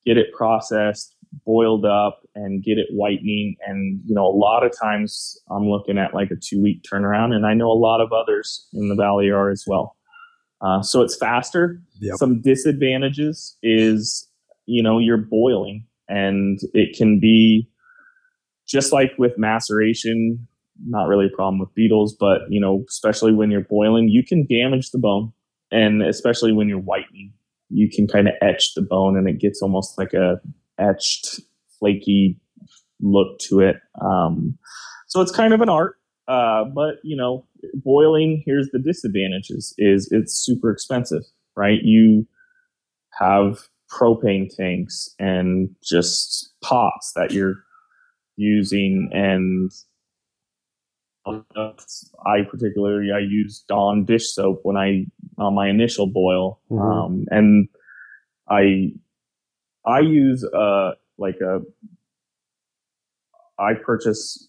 [0.06, 1.16] get it processed
[1.46, 3.56] boiled up and get it whitening.
[3.66, 7.34] And you know a lot of times i'm looking at like a two week turnaround
[7.34, 9.96] and i know a lot of others in the valley are as well.
[10.62, 11.82] Uh, so it's faster.
[12.02, 12.18] Yep.
[12.18, 14.28] some disadvantages is
[14.66, 17.70] you know you're boiling and it can be
[18.68, 20.48] just like with maceration
[20.86, 24.46] not really a problem with beetles but you know especially when you're boiling you can
[24.48, 25.32] damage the bone.
[25.72, 27.34] And especially when you're whitening
[27.70, 30.40] you can kind of etch the bone and it gets almost like a
[30.80, 31.40] etched
[31.78, 32.40] flaky
[33.00, 33.76] look to it.
[34.02, 34.58] Um,
[35.08, 40.08] so it's kind of an art uh, but you know boiling here's the disadvantages is
[40.12, 41.24] it's super expensive
[41.60, 41.80] right?
[41.84, 42.26] You
[43.20, 43.60] have
[43.92, 47.56] propane tanks and just pots that you're
[48.38, 49.72] using and
[51.26, 55.06] I particularly I use Dawn dish soap when I
[55.38, 56.82] on my initial boil, Mhm.
[56.82, 57.68] um, and
[58.50, 58.92] I
[59.86, 61.62] I use uh like a
[63.58, 64.48] I purchase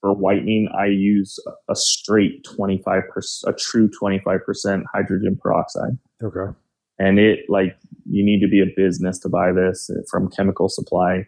[0.00, 1.38] for whitening I use
[1.68, 5.98] a straight twenty five percent a true twenty five percent hydrogen peroxide.
[6.22, 6.52] Okay.
[6.98, 7.76] and it like
[8.08, 11.26] you need to be a business to buy this from chemical supply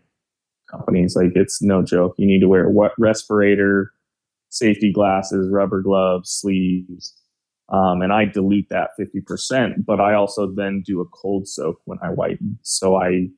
[0.71, 1.17] companies.
[1.17, 2.15] Like it's no joke.
[2.17, 3.91] You need to wear a wet respirator
[4.55, 7.15] safety glasses rubber gloves sleeves
[7.71, 11.99] um, and i dilute that 50% but i also then do a cold soak when
[12.03, 12.59] i whiten.
[12.63, 13.29] So i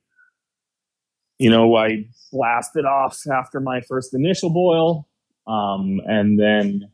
[1.39, 5.09] you know i blast it off after my first initial boil
[5.47, 6.91] um, and then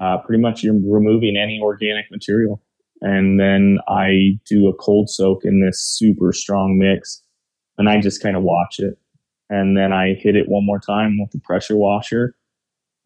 [0.00, 2.62] uh, pretty much you're removing any organic material.
[3.00, 7.22] And then I do a cold soak in this super strong mix,
[7.76, 8.98] and I just kind of watch it,
[9.50, 12.34] and then I hit it one more time with the pressure washer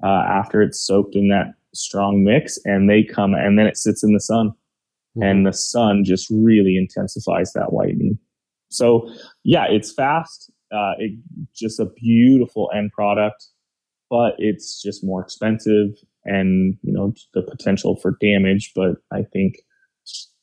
[0.02, 4.02] uh, after it's soaked in that strong mix, and they come, and then it sits
[4.02, 4.52] in the sun,
[5.16, 8.18] and the sun just really intensifies that whitening.
[8.70, 9.08] So
[9.44, 10.50] yeah, it's fast.
[10.72, 11.18] Uh, it
[11.54, 13.46] just a beautiful end product,
[14.08, 15.88] but it's just more expensive,
[16.24, 18.72] and you know the potential for damage.
[18.74, 19.56] But I think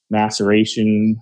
[0.10, 1.18] maceration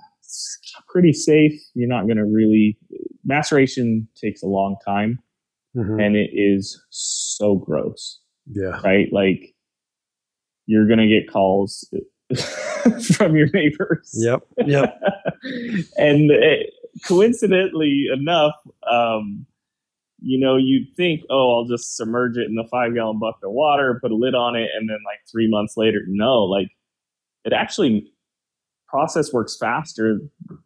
[0.87, 1.53] pretty safe.
[1.73, 2.77] You're not going to really
[3.23, 5.19] maceration takes a long time
[5.75, 6.01] Mhm.
[6.05, 8.79] and it is so gross, Yeah.
[8.83, 9.07] right?
[9.11, 9.53] Like
[10.65, 11.89] you're going to get calls
[13.15, 14.11] from your neighbors.
[14.13, 14.41] Yep.
[14.65, 15.01] Yep.
[15.97, 16.73] and it,
[17.07, 18.55] coincidentally enough,
[18.89, 19.45] um,
[20.19, 23.51] you know, you'd think, oh, I'll just submerge it in the five gallon bucket of
[23.51, 26.69] water, put a lid on it, and then like three months later, no, like
[27.43, 28.11] it actually
[28.87, 30.19] process works faster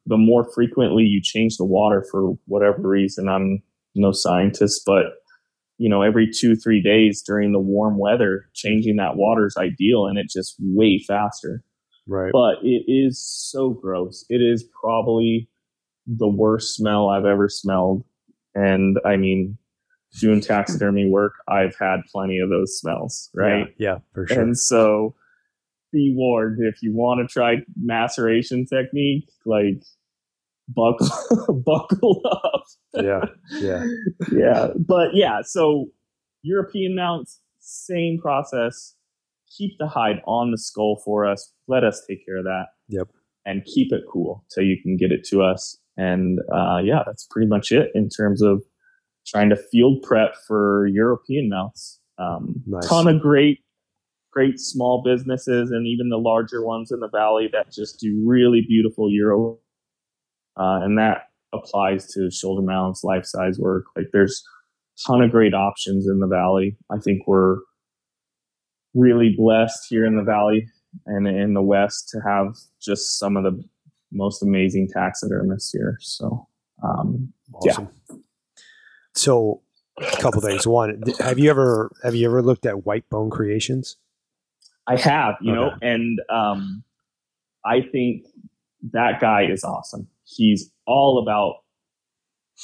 [0.05, 3.27] the more frequently you change the water for whatever reason.
[3.27, 3.61] I'm
[3.95, 5.18] no scientist, but
[5.80, 10.05] you know, every two, three days during the warm weather, changing that water is ideal
[10.05, 11.63] and it's just way faster
[12.09, 12.32] Right.
[12.34, 14.25] but it is so gross.
[14.30, 15.47] It is probably
[16.07, 18.03] the worst smell I've ever smelled.
[18.55, 19.57] And I mean,
[20.19, 23.67] doing taxidermy work, I've had plenty of those smells, right?
[23.77, 24.41] Yeah, yeah, for sure.
[24.41, 25.13] And so
[25.93, 29.84] be warned if you want to try maceration technique, like
[30.67, 32.49] buckle buckle up.
[32.93, 33.25] Yeah.
[33.51, 33.85] Yeah.
[34.31, 34.67] yeah.
[34.77, 35.85] But yeah, so
[36.41, 38.95] European mounts, same process.
[39.57, 41.53] Keep the hide on the skull for us.
[41.67, 42.67] Let us take care of that.
[42.87, 43.09] Yep.
[43.45, 45.77] And keep it cool till you can get it to us.
[45.97, 48.63] And uh, yeah, that's pretty much it in terms of
[49.25, 51.99] trying to field prep for European mounts.
[52.17, 52.87] Um, Nice.
[52.87, 53.59] Ton of great
[54.31, 58.61] great small businesses and even the larger ones in the valley that just do really
[58.67, 59.57] beautiful euro.
[60.55, 63.86] Uh, and that applies to shoulder mounts, life size work.
[63.95, 64.43] Like there's
[64.97, 66.78] a ton of great options in the valley.
[66.91, 67.58] I think we're
[68.93, 70.68] really blessed here in the valley
[71.06, 73.64] and in the west to have just some of the
[74.12, 75.97] most amazing taxidermists here.
[76.02, 76.47] So,
[76.84, 77.89] um, awesome.
[78.10, 78.16] yeah.
[79.16, 79.62] So,
[79.97, 80.66] a couple things.
[80.66, 83.97] One, have you ever have you ever looked at White Bone Creations?
[84.88, 85.60] I have, you okay.
[85.60, 86.84] know, and um,
[87.66, 88.26] I think
[88.91, 90.08] that guy is awesome.
[90.24, 91.57] He's all about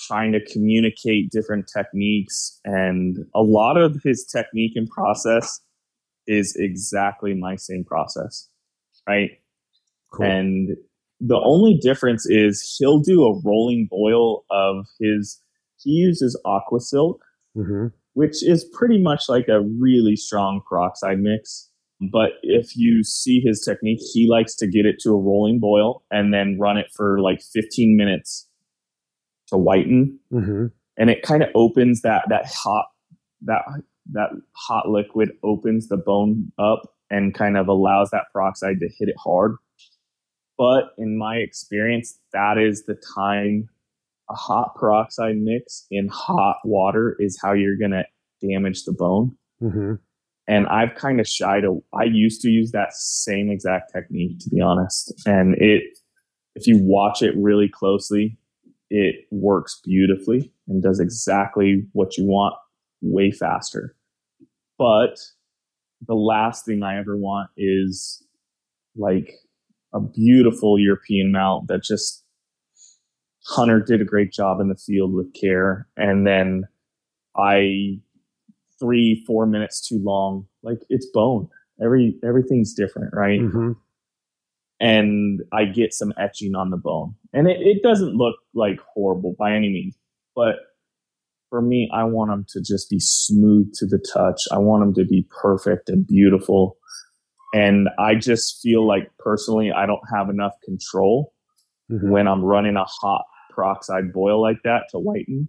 [0.08, 5.62] trying to communicate different techniques, and a lot of his technique and process
[6.28, 8.50] is exactly my same process,
[9.08, 9.30] right?
[10.12, 10.26] Cool.
[10.26, 10.70] And
[11.22, 15.40] the only difference is he'll do a rolling boil of his.
[15.82, 17.22] He uses aqua silk,
[17.56, 17.88] mm-hmm.
[18.14, 21.70] which is pretty much like a really strong peroxide mix.
[22.02, 26.04] But if you see his technique, he likes to get it to a rolling boil
[26.12, 28.48] and then run it for like 15 minutes
[29.48, 30.20] to whiten.
[30.32, 30.66] Mm-hmm.
[30.98, 32.86] And it kind of opens that that hot
[33.44, 33.62] that
[34.12, 39.10] that hot liquid opens the bone up and kind of allows that peroxide to hit
[39.10, 39.56] it hard.
[40.58, 43.70] But in my experience, that is the time
[44.30, 48.06] a hot peroxide mix in hot water is how you're going to
[48.42, 49.36] damage the bone.
[49.62, 49.94] Mm-hmm.
[50.48, 51.64] And I've kind of shied.
[51.94, 55.14] I used to use that same exact technique, to be honest.
[55.26, 55.84] And it,
[56.56, 58.38] if you watch it really closely,
[58.90, 62.56] it works beautifully and does exactly what you want
[63.02, 63.96] way faster.
[64.78, 65.18] But
[66.06, 68.24] the last thing I ever want is
[68.96, 69.34] like
[69.94, 72.24] a beautiful European mount that just
[73.48, 75.88] Hunter did a great job in the field with care.
[75.98, 76.64] And then
[77.38, 78.00] I
[78.80, 80.48] three, four minutes too long.
[80.64, 81.48] Like it's bone.
[81.84, 83.40] Every everything's different, right?
[83.40, 83.72] Mm-hmm.
[84.80, 87.16] And I get some etching on the bone.
[87.34, 89.98] And it, it doesn't look like horrible by any means.
[90.36, 90.56] But
[91.50, 94.42] for me, I want them to just be smooth to the touch.
[94.52, 96.78] I want them to be perfect and beautiful.
[97.54, 101.34] And I just feel like personally, I don't have enough control
[101.90, 102.10] mm-hmm.
[102.10, 105.48] when I'm running a hot peroxide boil like that to whiten.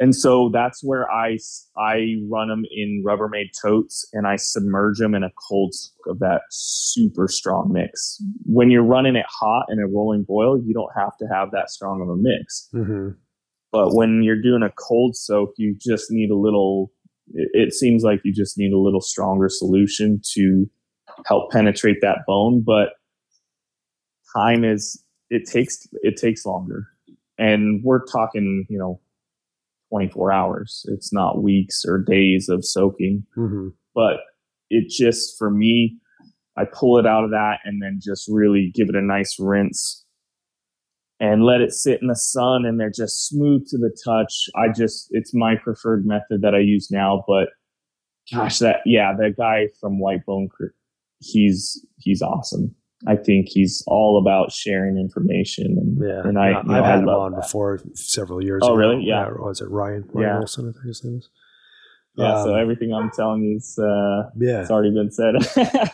[0.00, 1.38] And so that's where I,
[1.78, 5.72] I run them in Rubbermaid totes and I submerge them in a cold
[6.08, 8.20] of that super strong mix.
[8.44, 11.70] When you're running it hot in a rolling boil, you don't have to have that
[11.70, 12.68] strong of a mix.
[12.74, 13.10] Mm-hmm.
[13.70, 16.90] But when you're doing a cold soak, you just need a little,
[17.32, 20.66] it, it seems like you just need a little stronger solution to
[21.26, 22.64] help penetrate that bone.
[22.66, 22.94] But
[24.36, 26.88] time is, it takes, it takes longer.
[27.38, 29.00] And we're talking, you know,
[29.90, 30.84] 24 hours.
[30.88, 33.24] It's not weeks or days of soaking.
[33.36, 33.68] Mm-hmm.
[33.94, 34.16] But
[34.70, 35.98] it just, for me,
[36.56, 40.04] I pull it out of that and then just really give it a nice rinse
[41.20, 44.32] and let it sit in the sun and they're just smooth to the touch.
[44.56, 47.24] I just, it's my preferred method that I use now.
[47.26, 47.48] But
[48.32, 50.70] gosh, that, yeah, that guy from White Bone, Crew,
[51.20, 52.74] he's, he's awesome.
[53.06, 55.76] I think he's all about sharing information.
[55.78, 57.42] And, yeah, and I, yeah, I've had him on that.
[57.42, 58.76] before several years oh, ago.
[58.76, 59.04] really?
[59.04, 59.26] Yeah.
[59.26, 59.30] yeah.
[59.38, 60.04] Was it Ryan?
[60.12, 60.38] Ryan yeah.
[60.38, 61.28] Wilson, I think his name is.
[62.16, 65.34] Yeah, um, so everything I'm telling you is uh, yeah, it's already been said.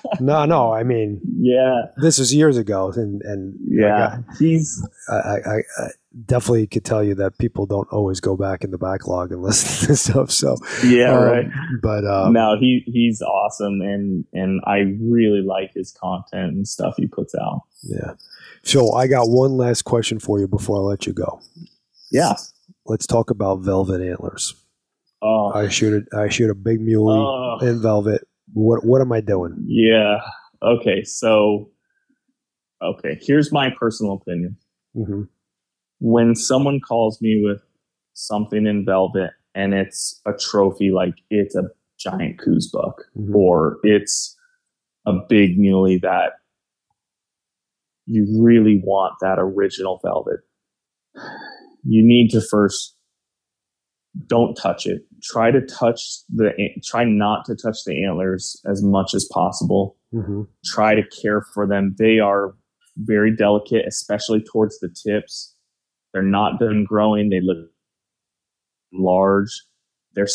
[0.20, 5.14] no, no, I mean, yeah, this was years ago, and and yeah, got, he's I,
[5.14, 5.88] I, I,
[6.26, 9.88] definitely could tell you that people don't always go back in the backlog and listen
[9.88, 10.30] to stuff.
[10.30, 11.46] So yeah, um, right.
[11.82, 16.94] But um, no, he he's awesome, and and I really like his content and stuff
[16.98, 17.62] he puts out.
[17.82, 18.12] Yeah.
[18.62, 21.40] So I got one last question for you before I let you go.
[22.10, 22.34] Yeah.
[22.84, 24.54] Let's talk about velvet antlers.
[25.22, 25.52] Oh.
[25.54, 27.58] I shoot a I shoot a big muley oh.
[27.60, 28.26] in velvet.
[28.52, 29.64] What what am I doing?
[29.66, 30.20] Yeah.
[30.62, 31.04] Okay.
[31.04, 31.70] So
[32.82, 34.56] okay, here's my personal opinion.
[34.96, 35.22] Mm-hmm.
[36.00, 37.60] When someone calls me with
[38.14, 41.64] something in velvet and it's a trophy, like it's a
[41.98, 43.36] giant Coues buck mm-hmm.
[43.36, 44.36] or it's
[45.06, 46.32] a big muley that
[48.06, 50.40] you really want that original velvet,
[51.84, 52.96] you need to first
[54.26, 55.02] don't touch it.
[55.22, 56.52] Try to touch the,
[56.84, 59.96] try not to touch the antlers as much as possible.
[60.14, 60.42] Mm-hmm.
[60.64, 61.94] Try to care for them.
[61.98, 62.54] They are
[62.96, 65.54] very delicate, especially towards the tips.
[66.12, 67.28] They're not done growing.
[67.30, 67.70] They look
[68.92, 69.50] large.
[70.14, 70.28] They're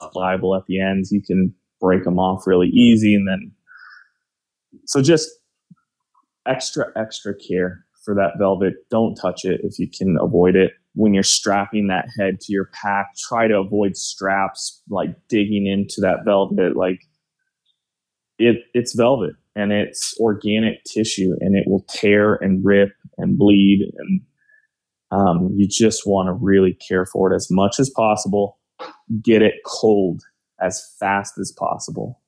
[0.00, 1.10] pliable at the ends.
[1.10, 3.14] You can break them off really easy.
[3.14, 3.52] And then,
[4.84, 5.28] so just
[6.46, 8.74] extra, extra care for that velvet.
[8.90, 12.68] Don't touch it if you can avoid it when you're strapping that head to your
[12.74, 16.76] pack, try to avoid straps like digging into that velvet.
[16.76, 16.98] Like
[18.38, 23.90] it it's velvet and it's organic tissue and it will tear and rip and bleed
[23.98, 24.20] and
[25.10, 28.58] um, you just want to really care for it as much as possible
[29.22, 30.22] get it cold
[30.60, 32.20] as fast as possible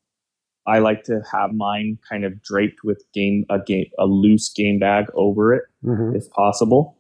[0.67, 4.79] i like to have mine kind of draped with game a game a loose game
[4.81, 6.17] bag over it Mhm.
[6.17, 6.97] if possible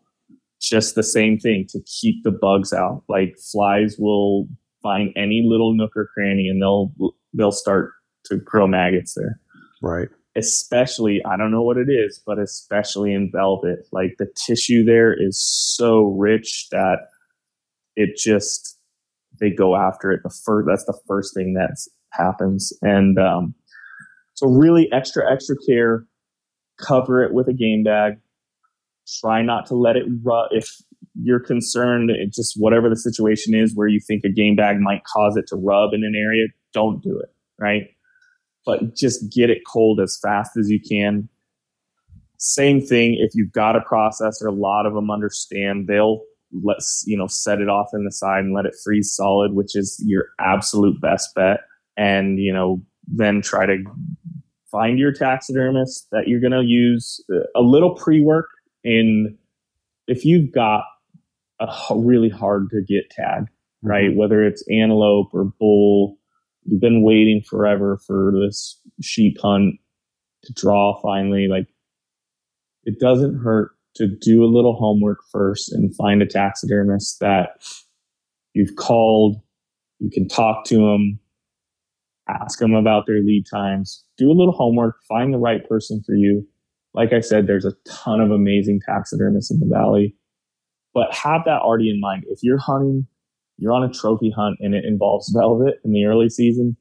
[0.61, 4.47] just the same thing to keep the bugs out like flies will
[4.83, 6.93] find any little nook or cranny and they'll
[7.35, 7.93] they'll start
[8.25, 9.41] to grow maggots there
[9.83, 10.09] Right.
[10.37, 15.15] especially I don't know what it is, but especially in velvet, like the tissue there
[15.19, 16.99] is so rich that
[17.97, 18.79] it just
[19.41, 20.21] they go after it.
[20.23, 21.77] The first that's the first thing that
[22.13, 23.55] happens, and um,
[24.35, 26.05] so really extra extra care.
[26.79, 28.15] Cover it with a game bag.
[29.21, 30.49] Try not to let it rub.
[30.53, 30.69] If
[31.21, 35.37] you're concerned, just whatever the situation is where you think a game bag might cause
[35.37, 37.31] it to rub in an area, don't do it.
[37.59, 37.89] Right
[38.67, 41.29] but just get it cold as fast as you can.
[42.39, 46.23] Same thing if you've got a processor, a lot of them understand they'll
[46.65, 49.77] let's you know set it off in the side and let it freeze solid, which
[49.77, 51.61] is your absolute best bet.
[51.97, 53.83] And you know then try to
[54.71, 58.47] find your taxidermist that you're going to use uh, a little pre-work
[58.85, 59.39] in
[60.07, 60.83] if you've got
[61.61, 63.45] a really hard to get tag
[63.83, 64.11] right?
[64.11, 64.19] Mm-hmm.
[64.19, 66.17] Whether it's antelope or bull
[66.65, 69.77] you've been waiting forever for this sheep hunt
[70.45, 71.67] to draw finally like
[72.85, 77.63] it doesn't hurt to do a little homework first and find a taxidermist that
[78.55, 79.37] you've called
[79.99, 81.19] you can talk to them
[82.29, 86.15] ask them about their lead times do a little homework find the right person for
[86.15, 86.47] you
[86.95, 90.15] like i said there's a ton of amazing taxidermists in the valley
[90.93, 93.07] but have that already in mind if you're hunting
[93.61, 96.77] you're on a trophy hunt and it involves velvet in the early season,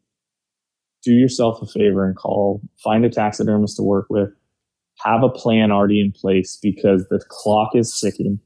[1.03, 4.30] do yourself a favor and call, find a taxidermist to work with,
[5.03, 8.39] have a plan already in place because the clock is ticking.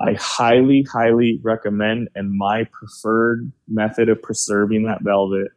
[0.00, 5.48] I highly, highly recommend, and my preferred method of preserving that velvet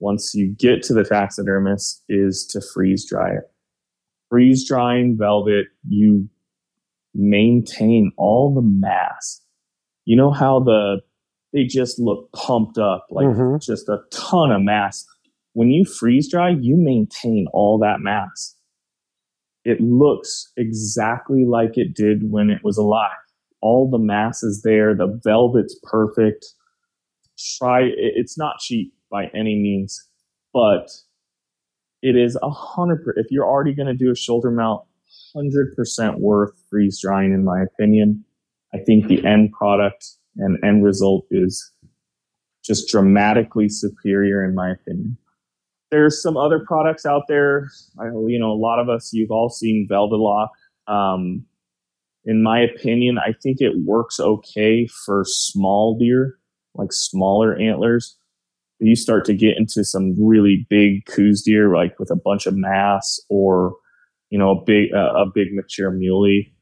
[0.00, 3.51] once you get to the taxidermist is to freeze dry it.
[4.32, 6.26] Freeze drying velvet, you
[7.14, 9.44] maintain all the mass.
[10.06, 11.02] You know how the
[11.52, 13.62] they just look pumped up, like Mhm.
[13.62, 15.04] just a ton of mass.
[15.52, 18.56] When you freeze dry, you maintain all that mass.
[19.66, 23.10] It looks exactly like it did when it was alive.
[23.60, 24.94] All the mass is there.
[24.94, 26.46] The velvet's perfect.
[27.58, 27.82] Try.
[27.96, 30.08] It's not cheap by any means,
[30.54, 30.88] but
[32.02, 33.14] it is a hundred.
[33.16, 34.82] If you're already going to do a shoulder mount,
[35.34, 38.24] hundred percent worth freeze drying, in my opinion.
[38.74, 41.70] I think the end product and end result is
[42.64, 45.16] just dramatically superior in my opinion.
[45.90, 47.68] There's some other products out there.
[48.00, 50.50] I, you know, a lot of us, you've all seen Velvet Lock.
[50.86, 51.44] Um,
[52.24, 56.38] in my opinion, I think it works okay for small deer,
[56.74, 58.16] like smaller antlers.
[58.82, 62.56] You start to get into some really big Coues deer, like with a bunch of
[62.56, 63.74] mass or,
[64.30, 66.52] you know, a big, uh, a big mature muley.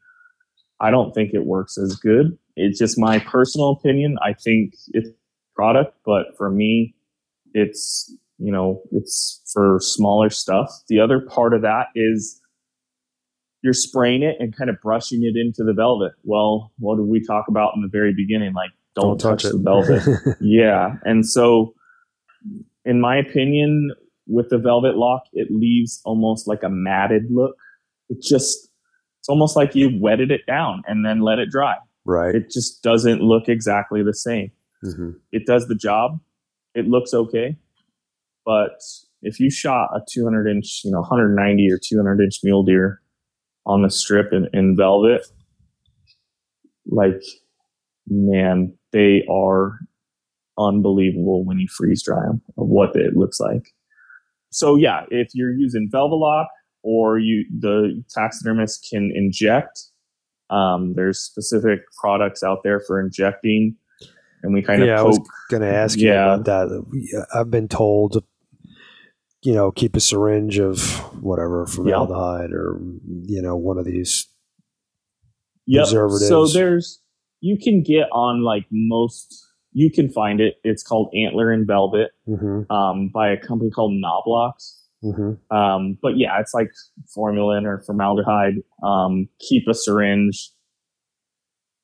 [0.79, 2.37] I don't think it works as good.
[2.55, 4.17] It's just my personal opinion.
[4.23, 5.09] I think it's
[5.55, 6.95] product, but for me,
[7.53, 10.71] it's you know it's for smaller stuff.
[10.87, 12.41] The other part of that is
[13.61, 16.13] you're spraying it and kind of brushing it into the velvet.
[16.23, 18.53] Well, what did we talk about in the very beginning?
[18.53, 20.37] Like don't, touch, the velvet.
[20.41, 21.73] yeah, and so
[22.85, 23.91] in my opinion,
[24.27, 27.55] with the velvet lock, it leaves almost like a matted look.
[28.09, 28.69] It just
[29.19, 31.75] it's almost like you wetted it down and then let it dry.
[32.05, 32.33] right.
[32.33, 34.51] It just doesn't look exactly the same.
[34.83, 35.13] Mhm.
[35.31, 36.19] It does the job.
[36.73, 37.57] It looks okay.
[38.45, 38.79] But
[39.21, 43.01] if you shot a 200 inch, you know, 190 or 200 inch mule deer
[43.67, 45.21] on the strip in, in velvet,
[46.87, 47.21] like,
[48.07, 49.77] man, they are
[50.67, 53.69] unbelievable when you freeze dry them of what it looks like.
[54.51, 56.47] So yeah, if you're using Velvelock
[56.83, 59.79] or you the taxidermist can inject,
[60.49, 63.75] um, there's specific products out there for injecting,
[64.43, 66.33] and we kind of yeah, I was going to ask you Yeah.
[66.35, 67.25] about that.
[67.33, 68.23] I've been told,
[69.43, 70.81] you know, keep a syringe of
[71.23, 72.81] whatever formaldehyde or
[73.25, 74.27] you know one of these.
[75.67, 75.85] Yep.
[75.85, 77.01] So there's
[77.39, 79.47] you can get on like most.
[79.73, 80.55] You can find it.
[80.63, 84.75] It's called Antler and Velvet hmm um, by a company called Knoblox.
[85.01, 86.71] hmm Um, but yeah, it's like
[87.15, 88.55] formalin or formaldehyde.
[88.83, 90.51] Um, keep a syringe,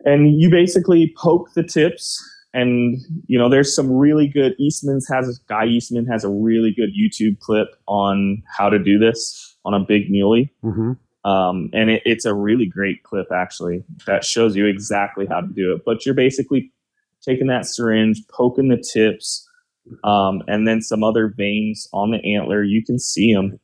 [0.05, 2.21] and you basically poke the tips
[2.53, 4.53] and you know, there's some really good.
[4.59, 9.57] Eastman's has Guy Eastman has a really good YouTube clip on how to do this
[9.63, 10.51] on a big muley.
[10.63, 10.93] Mm-hmm.
[11.29, 15.47] Um, and it, it's a really great clip actually that shows you exactly how to
[15.47, 15.81] do it.
[15.85, 16.71] But you're basically
[17.27, 19.47] taking that syringe, poking the tips,
[20.03, 22.63] um, and then some other veins on the antler.
[22.63, 23.59] You can see them.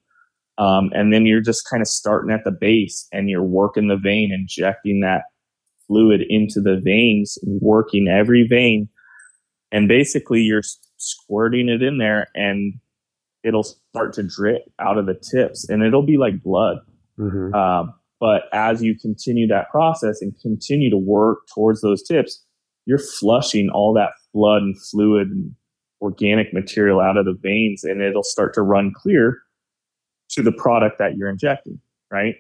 [0.57, 3.97] Um, and then you're just kind of starting at the base and you're working the
[3.97, 5.23] vein, injecting that
[5.87, 8.87] fluid into the veins, working every vein.
[9.71, 10.61] And basically you're
[10.97, 12.75] squirting it in there and
[13.43, 16.77] it'll start to drip out of the tips and it'll be like blood.
[17.19, 17.53] Mm-hmm.
[17.53, 22.42] Uh, but as you continue that process and continue to work towards those tips,
[22.85, 25.51] you're flushing all that blood and fluid and
[26.01, 29.39] organic material out of the veins and it'll start to run clear
[30.29, 31.79] to the product that you're injecting,
[32.11, 32.35] right?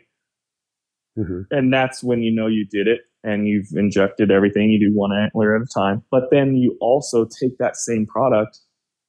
[1.17, 1.41] Mm-hmm.
[1.51, 4.69] And that's when you know you did it and you've injected everything.
[4.69, 6.03] You do one antler at a time.
[6.11, 8.59] But then you also take that same product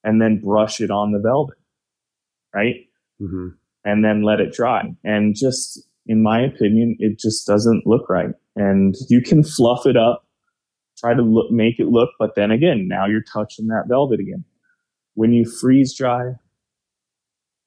[0.05, 1.57] and then brush it on the velvet,
[2.55, 2.77] right?
[3.21, 3.49] Mm-hmm.
[3.85, 4.95] And then let it dry.
[5.03, 8.31] And just, in my opinion, it just doesn't look right.
[8.57, 10.24] And you can fluff it up,
[10.97, 14.45] try to look, make it look, but then again, now you're touching that velvet again.
[15.15, 16.33] When you freeze dry,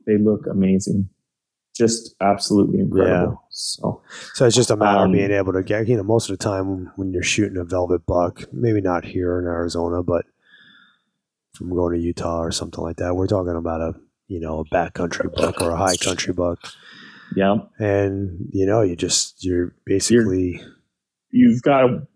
[0.06, 1.10] they look amazing.
[1.76, 3.34] Just absolutely incredible.
[3.34, 3.48] Yeah.
[3.50, 4.02] So,
[4.34, 6.38] So it's just a matter Um, of being able to get, you know, most of
[6.38, 10.26] the time when you're shooting a velvet buck, maybe not here in Arizona, but
[11.54, 13.94] from going to Utah or something like that, we're talking about a,
[14.28, 16.60] you know, a backcountry buck or a high country buck.
[17.36, 20.62] yeah, And, you know, you just, you're basically,
[21.32, 22.08] you've got to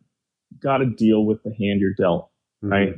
[0.59, 2.29] got to deal with the hand you're dealt.
[2.63, 2.71] mm-hmm.
[2.71, 2.93] Right.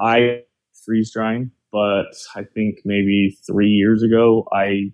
[0.00, 0.42] I
[0.84, 4.92] freeze drying, but I think maybe three years ago, I,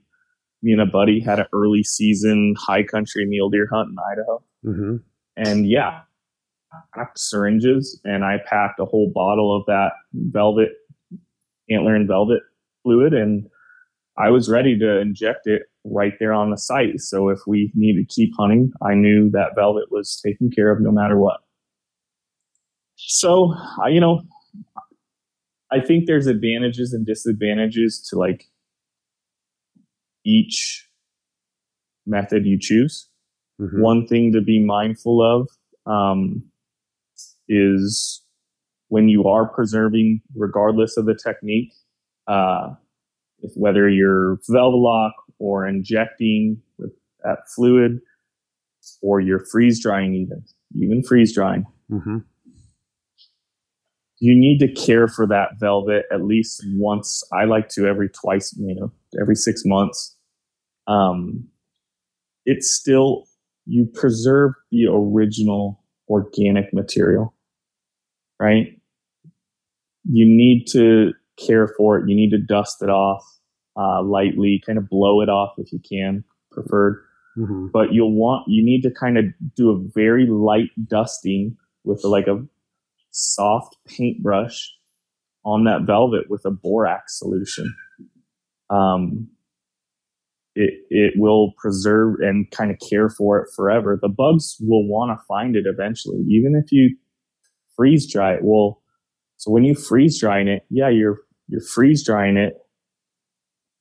[0.62, 4.42] me and a buddy had an early season high country mule deer hunt in Idaho.
[4.62, 4.96] hmm
[5.36, 6.00] And yeah,
[6.72, 10.70] I packed syringes and I packed a whole bottle of that velvet,
[11.70, 12.40] antler and velvet
[12.82, 13.12] fluid.
[13.12, 13.46] And
[14.16, 17.00] I was ready to inject it right there on the site.
[17.00, 20.80] So if we needed to keep hunting, I knew that velvet was taken care of
[20.80, 21.40] no matter what.
[22.96, 24.22] So, I, you know,
[25.72, 28.44] I think there's advantages and disadvantages to like
[30.24, 30.88] each
[32.06, 33.08] method you choose.
[33.58, 35.48] Hmm one thing to be mindful of
[35.86, 36.42] um,
[37.48, 38.20] is
[38.88, 41.72] when you are preserving, regardless of the technique,
[42.26, 42.70] uh,
[43.42, 46.90] if whether you're Velvelock or injecting with
[47.22, 48.00] that fluid,
[49.02, 50.42] or you're freeze drying, even
[50.76, 52.18] even freeze drying, hmm
[54.24, 57.22] you need to care for that velvet at least once.
[57.30, 60.16] I like to every twice, you know, every six months.
[60.86, 61.46] Um,
[62.46, 63.26] it's still
[63.66, 67.34] you preserve the original organic material,
[68.40, 68.68] right?
[70.04, 72.08] You need to care for it.
[72.08, 73.22] You need to dust it off
[73.76, 77.04] uh, lightly, kind of blow it off if you can, preferred.
[77.34, 82.02] hmm But you'll want you need to kind of do a very light dusting with
[82.04, 82.42] like a
[83.14, 84.72] soft paintbrush
[85.44, 87.72] on that velvet with a borax solution.
[88.70, 89.28] Um,
[90.54, 93.98] it it will preserve and kind of care for it forever.
[94.00, 96.96] The bugs will want to find it eventually, even if you
[97.76, 98.40] freeze dry it.
[98.42, 98.82] Well,
[99.36, 102.54] so when you freeze drying it, yeah, you're you're freeze drying it,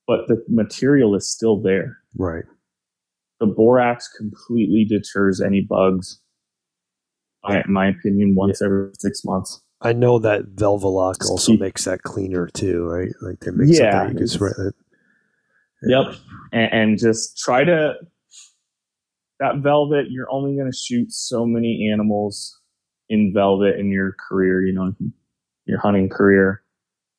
[0.08, 1.98] but the material is still there.
[2.18, 2.44] Right.
[3.40, 6.20] The borax completely deters any bugs.
[7.48, 9.62] In my opinion, once every six months.
[9.82, 13.12] I know that Velvelock Just also makes that cleaner too, right?
[13.22, 14.76] Like they make Yeah, something you can spray it.
[15.86, 16.16] Yep.
[16.54, 17.96] And, and just try to
[19.40, 20.06] that velvet.
[20.10, 22.58] You're only going to shoot so many animals
[23.10, 24.66] in velvet in your career.
[24.66, 24.94] You know,
[25.66, 26.64] your hunting career.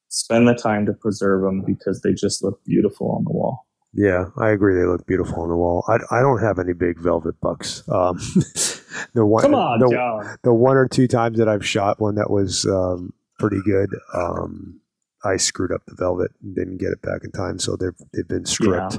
[0.09, 3.67] Spend the time to preserve them because they just look beautiful on the wall.
[3.93, 4.75] Yeah, I agree.
[4.75, 5.85] They look beautiful on the wall.
[5.89, 7.83] I, I don't have any big velvet bucks.
[7.89, 8.19] Um,
[9.15, 10.37] the one, Come on, the, John.
[10.43, 14.81] the one or two times that I've shot one that was um, pretty good, um,
[15.25, 18.29] I screwed up the velvet and didn't get it back in time, so they've they've
[18.29, 18.99] been stripped.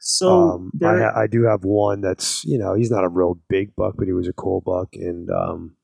[0.00, 3.38] So um, I, ha- I do have one that's you know he's not a real
[3.48, 5.74] big buck, but he was a cool buck, and um,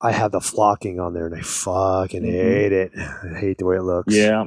[0.00, 2.32] I had the flocking on there, and I fucking Mhm.
[2.32, 2.92] hate it.
[2.96, 4.14] I hate the way it looks.
[4.14, 4.44] Yeah.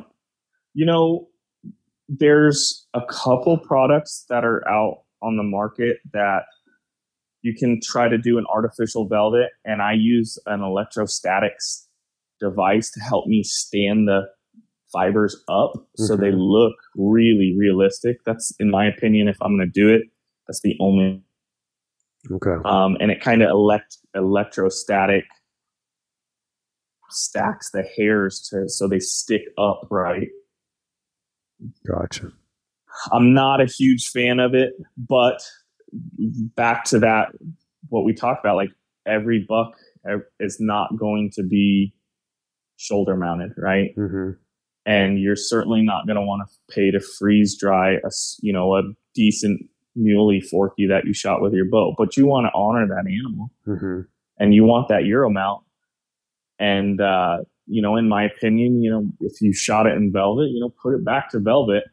[0.73, 1.27] You know,
[2.07, 6.43] there's a couple products that are out on the market that
[7.41, 11.87] you can try to do an artificial velvet, and I use an electrostatics
[12.39, 14.23] device to help me stand the
[14.91, 16.39] fibers up so they Mhm.
[16.39, 18.17] look really realistic.
[18.25, 20.03] That's, in my opinion, if I'm going to do it,
[20.47, 21.23] that's the only
[22.31, 22.55] Okay.
[22.65, 25.25] um, and it kind of elect electrostatic
[27.09, 30.29] stacks the hairs to so they stick up right.
[31.85, 32.31] Gotcha.
[33.11, 35.41] I'm not a huge fan of it, but
[36.55, 37.29] back to that,
[37.89, 38.71] what we talked about, like
[39.05, 39.73] every buck
[40.39, 41.93] is not going to be
[42.77, 43.95] shoulder mounted, right?
[43.97, 44.31] Mm-hmm.
[44.85, 48.09] And you're certainly not going to want to pay to freeze dry a,
[48.41, 48.81] you know, a
[49.13, 49.61] decent
[49.95, 53.51] muley forky that you shot with your bow, but you want to honor that animal
[53.67, 54.01] Mm-hmm.
[54.39, 55.63] and you want that Euro mount.
[56.57, 60.49] And, uh, you know, in my opinion, you know, if you shot it in velvet,
[60.49, 61.83] you know, put it back to velvet.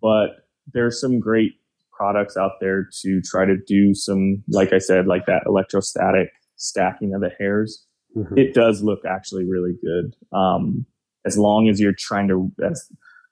[0.00, 1.52] But there's some great
[1.96, 7.14] products out there to try to do some, like I said, like that electrostatic stacking
[7.14, 7.86] of the hairs.
[8.16, 8.38] Mm-hmm.
[8.38, 10.14] It does look actually really good.
[10.36, 10.86] Um,
[11.24, 12.86] as long as you're trying to, as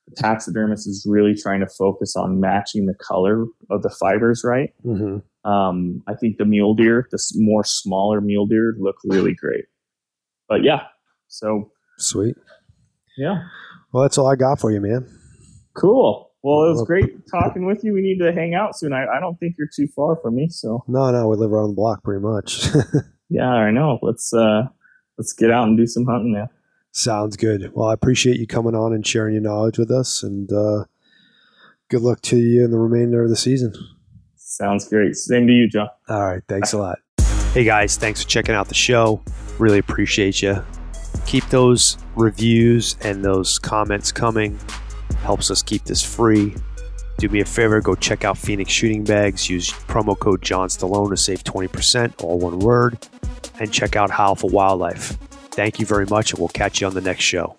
[0.09, 4.75] the taxidermist is really trying to focus on matching the color of the fibers right.
[4.85, 5.49] Mm-hmm.
[5.49, 9.65] Um, I think the mule deer, the more smaller mule deer, look really great.
[10.49, 10.83] But yeah,
[11.29, 12.37] so Sweet.
[13.17, 13.45] yeah,
[13.93, 15.09] Well, that's all I got for you, man.
[15.75, 16.31] cool.
[16.45, 17.95] Well, it was great talking with you.
[17.95, 18.93] We need to hang out soon.
[18.93, 21.69] I, I don't think you're too far from me, so No, no, we live around
[21.69, 22.67] the block pretty much.
[23.31, 23.99] yeah, I know.
[24.03, 24.65] Let's uh,
[25.17, 26.51] let's get out and do some hunting now.
[26.93, 27.73] Sounds good.
[27.73, 30.85] Well, I appreciate you coming on and sharing your knowledge with us, and uh,
[31.89, 33.73] good luck to you in the remainder of the season.
[34.37, 35.17] Sounds great.
[35.17, 35.89] Same to you, John.
[36.11, 36.43] All right.
[36.47, 36.99] Thanks a lot.
[37.55, 37.97] Hey, guys.
[37.97, 39.23] Thanks for checking out the show.
[39.59, 40.63] Really appreciate you.
[41.25, 44.59] Keep those reviews and those comments coming.
[45.25, 46.55] Helps us keep this free.
[47.17, 49.49] Do me a favor, go check out Phoenix Shooting Bags.
[49.49, 52.99] Use promo code John Stallone to save 20%, all one word.
[53.59, 55.17] And check out Howl for Wildlife.
[55.51, 57.57] Thank you very much, and we'll catch you on the next show.